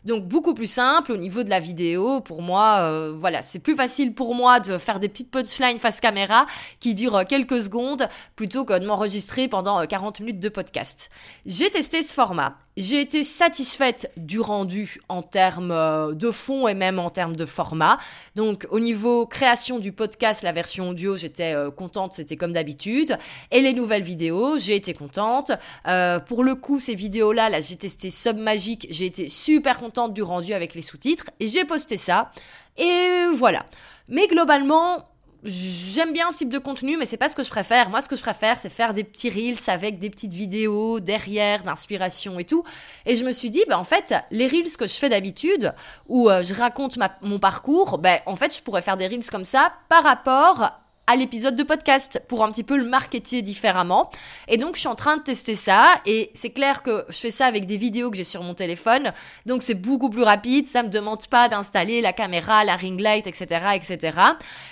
Donc 0.07 0.29
beaucoup 0.29 0.55
plus 0.55 0.71
simple 0.71 1.11
au 1.11 1.17
niveau 1.17 1.43
de 1.43 1.51
la 1.51 1.59
vidéo. 1.59 2.21
Pour 2.21 2.41
moi, 2.41 2.79
euh, 2.79 3.13
voilà, 3.15 3.43
c'est 3.43 3.59
plus 3.59 3.75
facile 3.75 4.15
pour 4.15 4.37
moi 4.37 4.61
de 4.61 4.79
faire 4.79 5.01
des 5.01 5.09
petites 5.09 5.33
punchlines 5.33 5.81
face 5.81 6.01
caméra 6.01 6.47
qui 6.79 6.95
durent 6.95 7.25
quelques 7.29 7.65
secondes 7.65 8.09
plutôt 8.37 8.65
que 8.65 8.79
de 8.79 8.87
m'enregistrer 8.87 9.49
pendant 9.49 9.85
40 9.85 10.21
euh, 10.21 10.25
minutes 10.25 10.41
de 10.41 10.49
podcast. 10.49 11.11
J'ai 11.45 11.71
testé 11.71 12.05
ce 12.05 12.15
format. 12.15 12.57
J'ai 12.77 13.01
été 13.01 13.25
satisfaite 13.25 14.13
du 14.19 14.39
rendu 14.39 14.99
en 15.09 15.23
termes 15.23 15.73
euh, 15.73 16.13
de 16.13 16.31
fond 16.31 16.69
et 16.69 16.75
même 16.75 17.01
en 17.01 17.11
termes 17.11 17.35
de 17.35 17.47
format. 17.47 17.99
Donc 18.37 18.69
au 18.71 18.79
niveau 18.79 19.27
création 19.27 19.81
du 19.81 19.91
podcast, 19.91 20.43
la 20.43 20.53
version 20.53 20.91
audio, 20.91 21.17
j'étais 21.17 21.55
contente, 21.77 22.15
c'était 22.15 22.37
comme 22.37 22.53
d'habitude. 22.53 23.19
Et 23.51 23.61
les 23.61 23.73
nouvelles 23.73 24.03
vidéos, 24.03 24.57
j'ai 24.59 24.77
été 24.77 24.95
contente. 24.95 25.51
Pour 26.29 26.45
le 26.45 26.55
coup, 26.55 26.79
ces 26.79 26.95
vidéos-là, 26.95 27.49
là, 27.49 27.61
j'ai 27.61 27.77
testé 27.77 28.11
Submagic, 28.11 28.87
j'ai 28.91 29.07
été 29.07 29.29
super 29.29 29.81
contente 29.81 29.96
du 30.09 30.23
rendu 30.23 30.53
avec 30.53 30.75
les 30.75 30.83
sous-titres 30.83 31.31
et 31.41 31.49
j'ai 31.49 31.65
posté 31.65 31.97
ça. 31.97 32.31
Et 32.77 33.27
voilà. 33.33 33.67
Mais 34.09 34.27
globalement, 34.27 35.07
J'aime 35.47 36.13
bien 36.13 36.33
ce 36.33 36.39
type 36.39 36.49
de 36.49 36.59
contenu, 36.59 36.97
mais 36.97 37.05
c'est 37.05 37.17
pas 37.17 37.29
ce 37.29 37.37
que 37.37 37.45
je 37.45 37.51
préfère. 37.51 37.89
Moi, 37.89 38.01
ce 38.01 38.09
que 38.09 38.17
je 38.17 38.23
préfère, 38.23 38.59
c'est 38.59 38.69
faire 38.69 38.93
des 38.93 39.05
petits 39.05 39.31
reels 39.31 39.59
avec 39.69 40.01
des 40.01 40.11
petites 40.11 40.33
vidéos 40.33 40.99
derrière, 40.99 41.63
d'inspiration 41.63 42.39
et 42.41 42.45
tout. 42.45 42.65
Et 43.05 43.15
je 43.15 43.25
me 43.25 43.33
suis 43.33 43.51
dit, 43.51 43.63
bah, 43.69 43.79
en 43.79 43.85
fait, 43.85 44.13
les 44.33 44.49
reels 44.49 44.77
que 44.77 44.89
je 44.89 44.95
fais 44.95 45.09
d'habitude, 45.09 45.73
où 46.09 46.29
euh, 46.29 46.43
je 46.43 46.53
raconte 46.53 46.99
mon 47.23 47.39
parcours, 47.39 47.99
ben, 47.99 48.19
en 48.27 48.35
fait, 48.35 48.57
je 48.57 48.63
pourrais 48.63 48.83
faire 48.83 48.97
des 48.97 49.07
reels 49.07 49.31
comme 49.31 49.45
ça 49.45 49.73
par 49.89 50.03
rapport 50.03 50.73
à 51.07 51.15
l'épisode 51.15 51.55
de 51.55 51.63
podcast 51.63 52.21
pour 52.29 52.43
un 52.43 52.51
petit 52.51 52.65
peu 52.65 52.77
le 52.77 52.85
marketer 52.85 53.43
différemment. 53.43 54.11
Et 54.49 54.59
donc, 54.59 54.75
je 54.75 54.81
suis 54.81 54.89
en 54.89 54.97
train 54.97 55.17
de 55.17 55.23
tester 55.23 55.55
ça. 55.55 55.95
Et 56.05 56.31
c'est 56.35 56.51
clair 56.51 56.83
que 56.83 57.05
je 57.09 57.17
fais 57.17 57.31
ça 57.31 57.47
avec 57.47 57.67
des 57.67 57.77
vidéos 57.77 58.11
que 58.11 58.17
j'ai 58.17 58.25
sur 58.25 58.43
mon 58.43 58.55
téléphone. 58.55 59.13
Donc, 59.47 59.63
c'est 59.63 59.75
beaucoup 59.75 60.11
plus 60.11 60.23
rapide. 60.23 60.67
Ça 60.67 60.83
me 60.83 60.89
demande 60.89 61.25
pas 61.29 61.49
d'installer 61.49 62.01
la 62.01 62.13
caméra, 62.13 62.65
la 62.65 62.75
ring 62.75 63.01
light, 63.01 63.27
etc., 63.27 63.67
etc. 63.75 64.19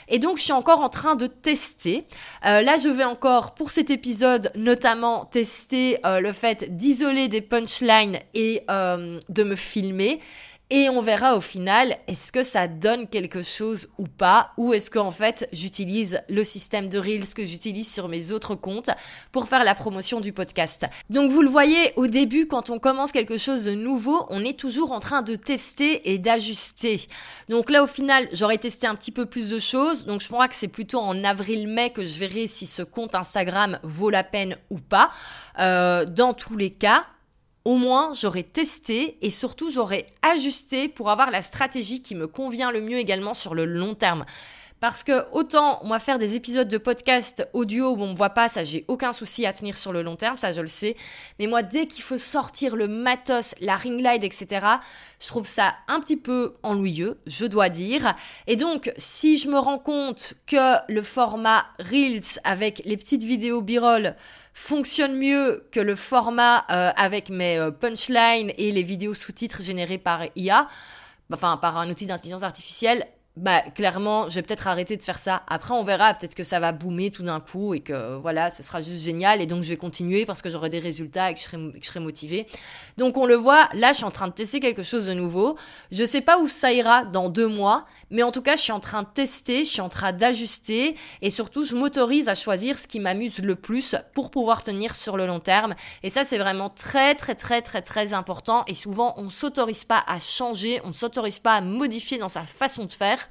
Et 0.09 0.19
donc, 0.19 0.38
je 0.38 0.43
suis 0.43 0.53
encore 0.53 0.81
en 0.81 0.88
train 0.88 1.14
de 1.14 1.26
tester. 1.26 2.05
Euh, 2.45 2.62
là, 2.62 2.79
je 2.79 2.88
vais 2.88 3.05
encore, 3.05 3.55
pour 3.55 3.71
cet 3.71 3.91
épisode, 3.91 4.50
notamment 4.57 5.26
tester 5.26 5.99
euh, 6.05 6.21
le 6.21 6.33
fait 6.33 6.76
d'isoler 6.76 7.29
des 7.29 7.41
punchlines 7.41 8.19
et 8.35 8.62
euh, 8.71 9.21
de 9.29 9.45
me 9.45 9.55
filmer. 9.55 10.21
Et 10.76 10.88
on 10.88 11.00
verra 11.00 11.37
au 11.37 11.40
final, 11.40 11.97
est-ce 12.09 12.33
que 12.33 12.43
ça 12.43 12.66
donne 12.66 13.07
quelque 13.07 13.45
chose 13.45 13.90
ou 13.97 14.09
pas, 14.09 14.50
ou 14.57 14.75
est-ce 14.75 14.90
qu'en 14.90 15.12
fait 15.12 15.49
j'utilise 15.52 16.21
le 16.28 16.43
système 16.43 16.88
de 16.88 16.99
Reels 16.99 17.33
que 17.33 17.47
j'utilise 17.47 17.88
sur 17.88 18.09
mes 18.09 18.33
autres 18.33 18.57
comptes 18.57 18.90
pour 19.31 19.47
faire 19.47 19.62
la 19.62 19.76
promotion 19.76 20.19
du 20.19 20.33
podcast. 20.33 20.85
Donc 21.11 21.31
vous 21.31 21.43
le 21.43 21.49
voyez, 21.49 21.93
au 21.95 22.09
début, 22.09 22.49
quand 22.49 22.71
on 22.71 22.81
commence 22.81 23.12
quelque 23.12 23.38
chose 23.38 23.66
de 23.66 23.71
nouveau, 23.71 24.26
on 24.31 24.45
est 24.45 24.59
toujours 24.59 24.90
en 24.90 24.99
train 24.99 25.23
de 25.23 25.37
tester 25.37 26.11
et 26.12 26.19
d'ajuster. 26.19 27.02
Donc 27.49 27.71
là, 27.71 27.85
au 27.85 27.87
final, 27.87 28.26
j'aurais 28.33 28.59
testé 28.59 28.88
un 28.88 28.97
petit 28.97 29.12
peu 29.12 29.26
plus 29.26 29.50
de 29.50 29.61
choses. 29.61 30.07
Donc 30.07 30.23
je 30.23 30.26
crois 30.26 30.49
que 30.49 30.57
c'est 30.57 30.66
plutôt 30.66 30.99
en 30.99 31.23
avril-mai 31.23 31.90
que 31.90 32.04
je 32.04 32.19
verrai 32.19 32.49
si 32.49 32.66
ce 32.66 32.83
compte 32.83 33.14
Instagram 33.14 33.78
vaut 33.85 34.11
la 34.11 34.25
peine 34.25 34.57
ou 34.71 34.78
pas. 34.78 35.11
Euh, 35.61 36.04
dans 36.04 36.35
tous 36.35 36.57
les 36.57 36.71
cas, 36.71 37.04
au 37.64 37.76
moins 37.76 38.12
j'aurais 38.14 38.42
testé 38.42 39.16
et 39.23 39.30
surtout 39.30 39.71
j'aurais 39.71 40.06
ajusté 40.23 40.88
pour 40.88 41.11
avoir 41.11 41.30
la 41.30 41.42
stratégie 41.42 42.02
qui 42.02 42.14
me 42.14 42.26
convient 42.26 42.71
le 42.71 42.80
mieux 42.80 42.99
également 42.99 43.35
sur 43.35 43.54
le 43.54 43.64
long 43.64 43.94
terme. 43.94 44.25
Parce 44.80 45.02
que 45.02 45.25
autant 45.33 45.80
moi 45.83 45.99
faire 45.99 46.18
des 46.18 46.35
épisodes 46.35 46.68
de 46.68 46.76
podcast 46.76 47.49
audio 47.54 47.92
où 47.92 48.02
on 48.02 48.09
me 48.09 48.14
voit 48.14 48.30
pas, 48.30 48.50
ça 48.50 48.64
j'ai 48.64 48.85
aucun 48.87 49.12
souci 49.12 49.47
à 49.47 49.54
tenir 49.54 49.78
sur 49.78 49.94
le 49.94 50.02
long 50.02 50.16
terme, 50.16 50.37
ça 50.37 50.52
je 50.52 50.61
le 50.61 50.66
sais. 50.66 50.94
Mais 51.38 51.47
moi 51.47 51.62
dès 51.62 51.87
qu'il 51.87 52.02
faut 52.02 52.18
sortir 52.18 52.76
le 52.76 52.87
matos, 52.87 53.54
la 53.62 53.76
ring 53.76 54.06
etc., 54.23 54.66
je 55.21 55.26
trouve 55.28 55.47
ça 55.47 55.75
un 55.88 56.00
petit 56.00 56.18
peu 56.18 56.56
ennuyeux, 56.62 57.18
je 57.26 57.47
dois 57.47 57.71
dire. 57.71 58.14
Et 58.47 58.56
donc 58.56 58.92
si 58.99 59.38
je 59.38 59.49
me 59.49 59.59
rends 59.59 59.78
compte 59.78 60.35
que 60.47 60.75
le 60.92 61.00
format 61.00 61.64
Reels 61.78 62.38
avec 62.44 62.83
les 62.85 62.99
petites 62.99 63.25
vidéos 63.25 63.62
b-roll 63.62 64.14
fonctionne 64.54 65.16
mieux 65.16 65.66
que 65.73 65.80
le 65.80 65.96
format 65.96 66.64
euh, 66.70 66.92
avec 66.96 67.28
mes 67.28 67.58
euh, 67.58 67.70
punchlines 67.73 68.52
et 68.56 68.70
les 68.70 68.84
vidéos 68.84 69.12
sous-titres 69.12 69.62
générées 69.62 69.99
par 69.99 70.23
IA, 70.37 70.68
enfin 71.32 71.56
par 71.56 71.76
un 71.76 71.90
outil 71.90 72.06
d'intelligence 72.06 72.44
artificielle, 72.44 73.06
bah 73.37 73.62
clairement, 73.75 74.29
je 74.29 74.37
vais 74.37 74.42
peut-être 74.42 74.68
arrêter 74.68 74.97
de 74.97 75.03
faire 75.03 75.18
ça. 75.18 75.42
Après, 75.49 75.75
on 75.75 75.83
verra, 75.83 76.14
peut-être 76.14 76.37
que 76.37 76.44
ça 76.44 76.61
va 76.61 76.70
boomer 76.70 77.11
tout 77.11 77.25
d'un 77.25 77.40
coup 77.40 77.75
et 77.75 77.81
que 77.81 78.16
voilà, 78.18 78.49
ce 78.49 78.62
sera 78.62 78.81
juste 78.81 79.03
génial 79.03 79.42
et 79.42 79.47
donc 79.47 79.64
je 79.64 79.68
vais 79.70 79.77
continuer 79.77 80.25
parce 80.25 80.40
que 80.40 80.49
j'aurai 80.49 80.68
des 80.68 80.79
résultats 80.79 81.33
et 81.33 81.35
que 81.35 81.40
je 81.40 81.44
serai, 81.44 81.59
que 81.81 81.99
motivée. 81.99 82.47
Donc 82.97 83.16
on 83.16 83.27
le 83.27 83.35
voit, 83.35 83.68
là, 83.75 83.90
je 83.90 83.97
suis 83.97 84.05
en 84.05 84.12
train 84.12 84.29
de 84.29 84.33
tester 84.33 84.61
quelque 84.61 84.85
chose 84.85 85.07
de 85.07 85.14
nouveau. 85.14 85.57
Je 85.90 86.07
sais 86.07 86.20
pas 86.20 86.38
où 86.38 86.47
ça 86.47 86.73
ira 86.73 87.05
dans 87.07 87.29
deux 87.29 87.49
mois, 87.49 87.87
mais 88.11 88.23
en 88.23 88.31
tout 88.31 88.42
cas, 88.42 88.55
je 88.55 88.62
suis 88.62 88.73
en 88.73 88.79
train 88.79 89.03
de 89.03 89.09
tester, 89.12 89.64
je 89.64 89.70
suis 89.70 89.81
en 89.81 89.88
train 89.88 90.12
d'ajuster 90.12 90.97
et 91.20 91.31
surtout, 91.31 91.64
je 91.64 91.75
m'autorise 91.75 92.29
à 92.29 92.37
choisir 92.37 92.79
ce 92.79 92.87
qui 92.87 93.01
m'amuse 93.01 93.40
le 93.40 93.57
plus 93.57 93.97
pour 94.14 94.31
pouvoir 94.31 94.62
tenir 94.62 94.94
sur 94.94 95.16
le 95.16 95.27
long 95.27 95.40
terme. 95.40 95.75
Et 96.05 96.11
ça, 96.11 96.23
c'est 96.23 96.38
vraiment 96.38 96.70
très, 96.70 97.16
très, 97.16 97.35
très, 97.35 97.62
très, 97.62 97.83
très 97.83 98.14
important. 98.14 98.62
Et 98.68 98.75
souvent, 98.75 99.14
on 99.16 99.29
s'autorise 99.29 99.83
pas 99.83 100.05
à 100.07 100.20
changer, 100.20 100.81
on 100.85 100.92
s'autorise 100.92 101.40
pas 101.40 101.55
à 101.55 101.61
modifier 101.61 102.18
dans 102.18 102.29
sa 102.29 102.44
façon 102.44 102.85
de 102.85 102.92
faire 102.92 103.23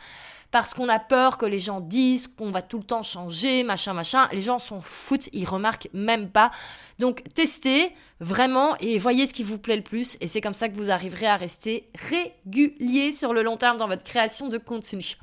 parce 0.53 0.75
qu'on 0.75 0.87
a 0.87 0.99
peur 0.99 1.39
que 1.39 1.47
les 1.47 1.57
gens 1.57 1.79
disent 1.79 2.27
qu'on 2.27 2.51
va 2.51 2.61
tout 2.61 2.77
le 2.77 2.83
temps 2.83 3.01
changer, 3.01 3.63
machin, 3.63 3.93
machin. 3.93 4.27
Les 4.31 4.41
gens 4.41 4.59
s'en 4.59 4.81
foutent, 4.81 5.27
ils 5.33 5.45
remarquent 5.45 5.89
même 5.93 6.29
pas. 6.29 6.51
Donc 6.99 7.23
testez 7.33 7.91
vraiment 8.23 8.75
et 8.79 8.97
voyez 8.97 9.27
ce 9.27 9.33
qui 9.33 9.43
vous 9.43 9.59
plaît 9.59 9.75
le 9.75 9.83
plus 9.83 10.17
et 10.21 10.27
c'est 10.27 10.41
comme 10.41 10.53
ça 10.53 10.69
que 10.69 10.75
vous 10.75 10.89
arriverez 10.89 11.27
à 11.27 11.37
rester 11.37 11.87
régulier 12.09 13.11
sur 13.11 13.33
le 13.33 13.43
long 13.43 13.57
terme 13.57 13.77
dans 13.77 13.87
votre 13.87 14.03
création 14.03 14.47
de 14.47 14.57
contenu. 14.57 15.17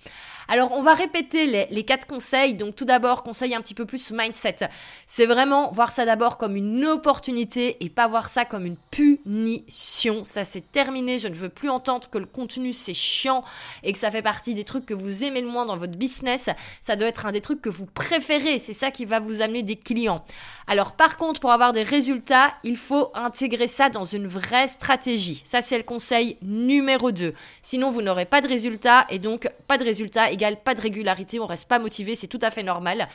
Alors, 0.52 0.72
on 0.72 0.82
va 0.82 0.94
répéter 0.94 1.68
les, 1.70 1.84
quatre 1.84 2.08
conseils. 2.08 2.54
Donc, 2.54 2.74
tout 2.74 2.84
d'abord, 2.84 3.22
conseil 3.22 3.54
un 3.54 3.60
petit 3.60 3.72
peu 3.72 3.84
plus 3.84 4.10
mindset. 4.10 4.68
C'est 5.06 5.26
vraiment 5.26 5.70
voir 5.70 5.92
ça 5.92 6.04
d'abord 6.04 6.38
comme 6.38 6.56
une 6.56 6.84
opportunité 6.86 7.76
et 7.84 7.88
pas 7.88 8.08
voir 8.08 8.28
ça 8.28 8.44
comme 8.44 8.66
une 8.66 8.76
punition. 8.90 10.24
Ça, 10.24 10.44
c'est 10.44 10.72
terminé. 10.72 11.20
Je 11.20 11.28
ne 11.28 11.34
veux 11.34 11.50
plus 11.50 11.68
entendre 11.68 12.10
que 12.10 12.18
le 12.18 12.26
contenu, 12.26 12.72
c'est 12.72 12.94
chiant 12.94 13.44
et 13.84 13.92
que 13.92 13.98
ça 14.00 14.10
fait 14.10 14.22
partie 14.22 14.54
des 14.54 14.64
trucs 14.64 14.86
que 14.86 14.94
vous 14.94 15.22
aimez 15.22 15.40
le 15.40 15.46
moins 15.46 15.66
dans 15.66 15.76
votre 15.76 15.96
business. 15.96 16.48
Ça 16.82 16.96
doit 16.96 17.06
être 17.06 17.26
un 17.26 17.32
des 17.32 17.40
trucs 17.40 17.62
que 17.62 17.70
vous 17.70 17.86
préférez. 17.86 18.58
C'est 18.58 18.72
ça 18.72 18.90
qui 18.90 19.04
va 19.04 19.20
vous 19.20 19.42
amener 19.42 19.62
des 19.62 19.76
clients. 19.76 20.24
Alors, 20.66 20.96
par 20.96 21.16
contre, 21.16 21.38
pour 21.38 21.52
avoir 21.52 21.72
des 21.72 21.84
résultats, 21.84 22.54
il 22.64 22.76
faut 22.76 22.89
intégrer 23.14 23.66
ça 23.66 23.88
dans 23.88 24.04
une 24.04 24.26
vraie 24.26 24.68
stratégie. 24.68 25.42
Ça, 25.44 25.62
c'est 25.62 25.78
le 25.78 25.84
conseil 25.84 26.36
numéro 26.42 27.12
2. 27.12 27.34
Sinon, 27.62 27.90
vous 27.90 28.02
n'aurez 28.02 28.26
pas 28.26 28.40
de 28.40 28.48
résultats 28.48 29.06
et 29.10 29.18
donc 29.18 29.50
pas 29.66 29.78
de 29.78 29.84
résultats 29.84 30.28
pas 30.64 30.74
de 30.74 30.80
régularité, 30.80 31.40
on 31.40 31.46
reste 31.46 31.68
pas 31.68 31.78
motivé, 31.78 32.16
c'est 32.16 32.26
tout 32.26 32.38
à 32.42 32.50
fait 32.50 32.62
normal. 32.62 33.08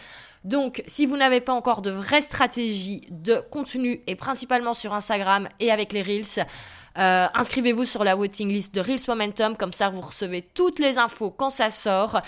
Donc, 0.43 0.83
si 0.87 1.05
vous 1.05 1.17
n'avez 1.17 1.41
pas 1.41 1.53
encore 1.53 1.81
de 1.81 1.91
vraie 1.91 2.21
stratégie 2.21 3.01
de 3.09 3.41
contenu, 3.51 4.01
et 4.07 4.15
principalement 4.15 4.73
sur 4.73 4.93
Instagram 4.93 5.49
et 5.59 5.71
avec 5.71 5.91
les 5.91 6.03
Reels, 6.03 6.45
euh, 6.97 7.27
inscrivez-vous 7.33 7.85
sur 7.85 8.03
la 8.03 8.15
waiting 8.15 8.49
list 8.49 8.73
de 8.75 8.81
Reels 8.81 9.01
Momentum, 9.07 9.57
comme 9.57 9.73
ça 9.73 9.89
vous 9.89 10.01
recevez 10.01 10.41
toutes 10.41 10.79
les 10.79 10.97
infos 10.97 11.31
quand 11.31 11.49
ça 11.49 11.71
sort, 11.71 12.21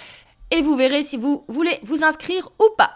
et 0.51 0.61
vous 0.61 0.75
verrez 0.75 1.03
si 1.03 1.17
vous 1.17 1.45
voulez 1.47 1.79
vous 1.83 2.03
inscrire 2.03 2.49
ou 2.59 2.69
pas. 2.77 2.91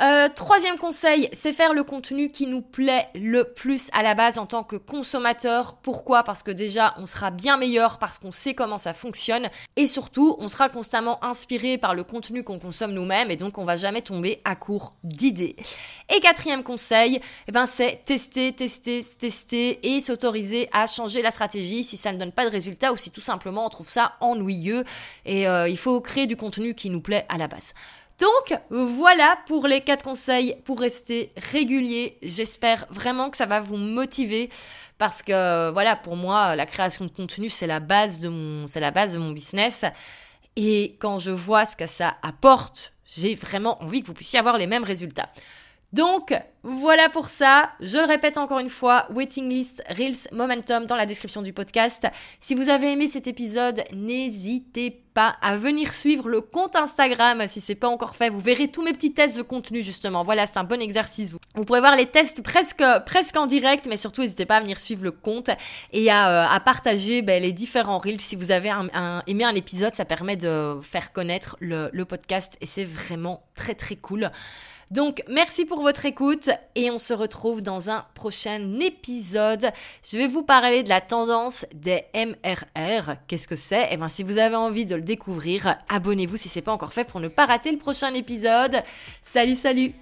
Euh, 0.00 0.28
troisième 0.28 0.78
conseil, 0.78 1.30
c'est 1.32 1.54
faire 1.54 1.72
le 1.72 1.82
contenu 1.82 2.30
qui 2.30 2.46
nous 2.46 2.60
plaît 2.60 3.08
le 3.14 3.44
plus 3.44 3.88
à 3.92 4.02
la 4.02 4.14
base 4.14 4.36
en 4.38 4.44
tant 4.44 4.62
que 4.62 4.76
consommateur. 4.76 5.78
Pourquoi? 5.82 6.22
Parce 6.22 6.42
que 6.42 6.50
déjà, 6.50 6.94
on 6.98 7.06
sera 7.06 7.30
bien 7.30 7.56
meilleur 7.56 7.98
parce 7.98 8.18
qu'on 8.18 8.32
sait 8.32 8.52
comment 8.52 8.76
ça 8.76 8.92
fonctionne 8.92 9.48
et 9.76 9.86
surtout, 9.86 10.36
on 10.38 10.48
sera 10.48 10.68
constamment 10.68 11.22
inspiré 11.24 11.78
par 11.78 11.94
le 11.94 12.04
contenu 12.04 12.42
qu'on 12.44 12.58
consomme 12.58 12.92
nous-mêmes 12.92 13.30
et 13.30 13.36
donc 13.36 13.56
on 13.56 13.64
va 13.64 13.76
jamais 13.76 14.02
tomber 14.02 14.42
à 14.44 14.54
court 14.54 14.94
d'idées. 15.02 15.56
Et 16.14 16.20
quatrième 16.20 16.62
conseil, 16.62 17.20
eh 17.48 17.52
ben 17.52 17.64
c'est 17.64 18.02
tester, 18.04 18.52
tester, 18.52 19.02
tester 19.18 19.94
et 19.94 20.00
s'autoriser 20.00 20.68
à 20.72 20.86
changer 20.86 21.22
la 21.22 21.30
stratégie 21.30 21.84
si 21.84 21.96
ça 21.96 22.12
ne 22.12 22.18
donne 22.18 22.32
pas 22.32 22.44
de 22.44 22.50
résultat 22.50 22.92
ou 22.92 22.98
si 22.98 23.10
tout 23.10 23.22
simplement 23.22 23.64
on 23.64 23.70
trouve 23.70 23.88
ça 23.88 24.12
ennuyeux 24.20 24.84
et 25.24 25.48
euh, 25.48 25.68
il 25.68 25.78
faut 25.78 26.02
créer 26.02 26.26
du 26.26 26.36
contenu 26.36 26.74
qui 26.74 26.90
nous 26.90 27.00
plaît 27.00 27.24
à 27.30 27.38
la 27.38 27.48
base. 27.48 27.72
Donc 28.18 28.58
voilà 28.70 29.38
pour 29.46 29.66
les 29.66 29.82
quatre 29.82 30.04
conseils 30.04 30.56
pour 30.64 30.80
rester 30.80 31.32
régulier. 31.36 32.18
J'espère 32.22 32.86
vraiment 32.90 33.30
que 33.30 33.36
ça 33.36 33.46
va 33.46 33.60
vous 33.60 33.76
motiver 33.76 34.50
parce 34.98 35.22
que 35.22 35.70
voilà, 35.70 35.96
pour 35.96 36.16
moi, 36.16 36.56
la 36.56 36.64
création 36.64 37.04
de 37.04 37.10
contenu, 37.10 37.50
c'est 37.50 37.66
la 37.66 37.80
base 37.80 38.20
de 38.20 38.28
mon, 38.28 38.66
c'est 38.68 38.80
la 38.80 38.90
base 38.90 39.12
de 39.12 39.18
mon 39.18 39.32
business. 39.32 39.84
Et 40.56 40.96
quand 40.98 41.18
je 41.18 41.30
vois 41.30 41.66
ce 41.66 41.76
que 41.76 41.86
ça 41.86 42.16
apporte, 42.22 42.94
j'ai 43.04 43.34
vraiment 43.34 43.82
envie 43.82 44.00
que 44.00 44.06
vous 44.06 44.14
puissiez 44.14 44.38
avoir 44.38 44.56
les 44.56 44.66
mêmes 44.66 44.84
résultats. 44.84 45.28
Donc 45.92 46.34
Voilà 46.68 47.08
pour 47.08 47.28
ça. 47.28 47.70
Je 47.78 47.96
le 47.96 48.06
répète 48.06 48.38
encore 48.38 48.58
une 48.58 48.68
fois, 48.68 49.06
waiting 49.12 49.48
list, 49.48 49.84
reels, 49.88 50.26
momentum 50.32 50.86
dans 50.86 50.96
la 50.96 51.06
description 51.06 51.40
du 51.40 51.52
podcast. 51.52 52.08
Si 52.40 52.56
vous 52.56 52.70
avez 52.70 52.90
aimé 52.90 53.06
cet 53.06 53.28
épisode, 53.28 53.84
n'hésitez 53.92 54.90
pas 55.14 55.36
à 55.42 55.56
venir 55.56 55.92
suivre 55.92 56.28
le 56.28 56.40
compte 56.40 56.74
Instagram 56.74 57.46
si 57.46 57.60
c'est 57.60 57.76
pas 57.76 57.86
encore 57.86 58.16
fait. 58.16 58.30
Vous 58.30 58.40
verrez 58.40 58.66
tous 58.66 58.82
mes 58.82 58.92
petits 58.92 59.12
tests 59.12 59.36
de 59.36 59.42
contenu 59.42 59.80
justement. 59.80 60.24
Voilà, 60.24 60.44
c'est 60.44 60.58
un 60.58 60.64
bon 60.64 60.82
exercice. 60.82 61.30
Vous, 61.54 61.64
pourrez 61.64 61.78
voir 61.78 61.94
les 61.94 62.06
tests 62.06 62.42
presque 62.42 62.82
en 63.36 63.46
direct, 63.46 63.86
mais 63.88 63.96
surtout 63.96 64.22
n'hésitez 64.22 64.44
pas 64.44 64.56
à 64.56 64.60
venir 64.60 64.80
suivre 64.80 65.04
le 65.04 65.12
compte 65.12 65.50
et 65.92 66.10
à, 66.10 66.56
euh, 66.56 66.58
partager 66.64 67.22
ben, 67.22 67.40
les 67.40 67.52
différents 67.52 67.98
reels. 67.98 68.20
Si 68.20 68.34
vous 68.34 68.50
avez 68.50 68.72
aimé 69.28 69.44
un 69.44 69.54
épisode, 69.54 69.94
ça 69.94 70.04
permet 70.04 70.36
de 70.36 70.80
faire 70.82 71.12
connaître 71.12 71.56
le 71.60 72.04
podcast 72.06 72.58
et 72.60 72.66
c'est 72.66 72.84
vraiment 72.84 73.44
très 73.54 73.76
très 73.76 73.94
cool. 73.94 74.32
Donc 74.90 75.24
merci 75.28 75.64
pour 75.64 75.80
votre 75.80 76.06
écoute 76.06 76.48
et 76.74 76.90
on 76.90 76.98
se 76.98 77.14
retrouve 77.14 77.62
dans 77.62 77.90
un 77.90 78.04
prochain 78.14 78.78
épisode. 78.80 79.70
Je 80.02 80.16
vais 80.16 80.28
vous 80.28 80.42
parler 80.42 80.82
de 80.82 80.88
la 80.88 81.00
tendance 81.00 81.66
des 81.74 82.04
MRR. 82.14 83.16
Qu'est-ce 83.26 83.48
que 83.48 83.56
c'est? 83.56 83.88
Eh 83.90 83.96
bien 83.96 84.08
si 84.08 84.22
vous 84.22 84.38
avez 84.38 84.56
envie 84.56 84.86
de 84.86 84.94
le 84.94 85.02
découvrir, 85.02 85.76
abonnez-vous 85.88 86.36
si 86.36 86.48
ce 86.48 86.58
n'est 86.58 86.62
pas 86.62 86.72
encore 86.72 86.92
fait 86.92 87.04
pour 87.04 87.20
ne 87.20 87.28
pas 87.28 87.46
rater 87.46 87.72
le 87.72 87.78
prochain 87.78 88.14
épisode. 88.14 88.82
Salut 89.22 89.54
salut 89.56 89.94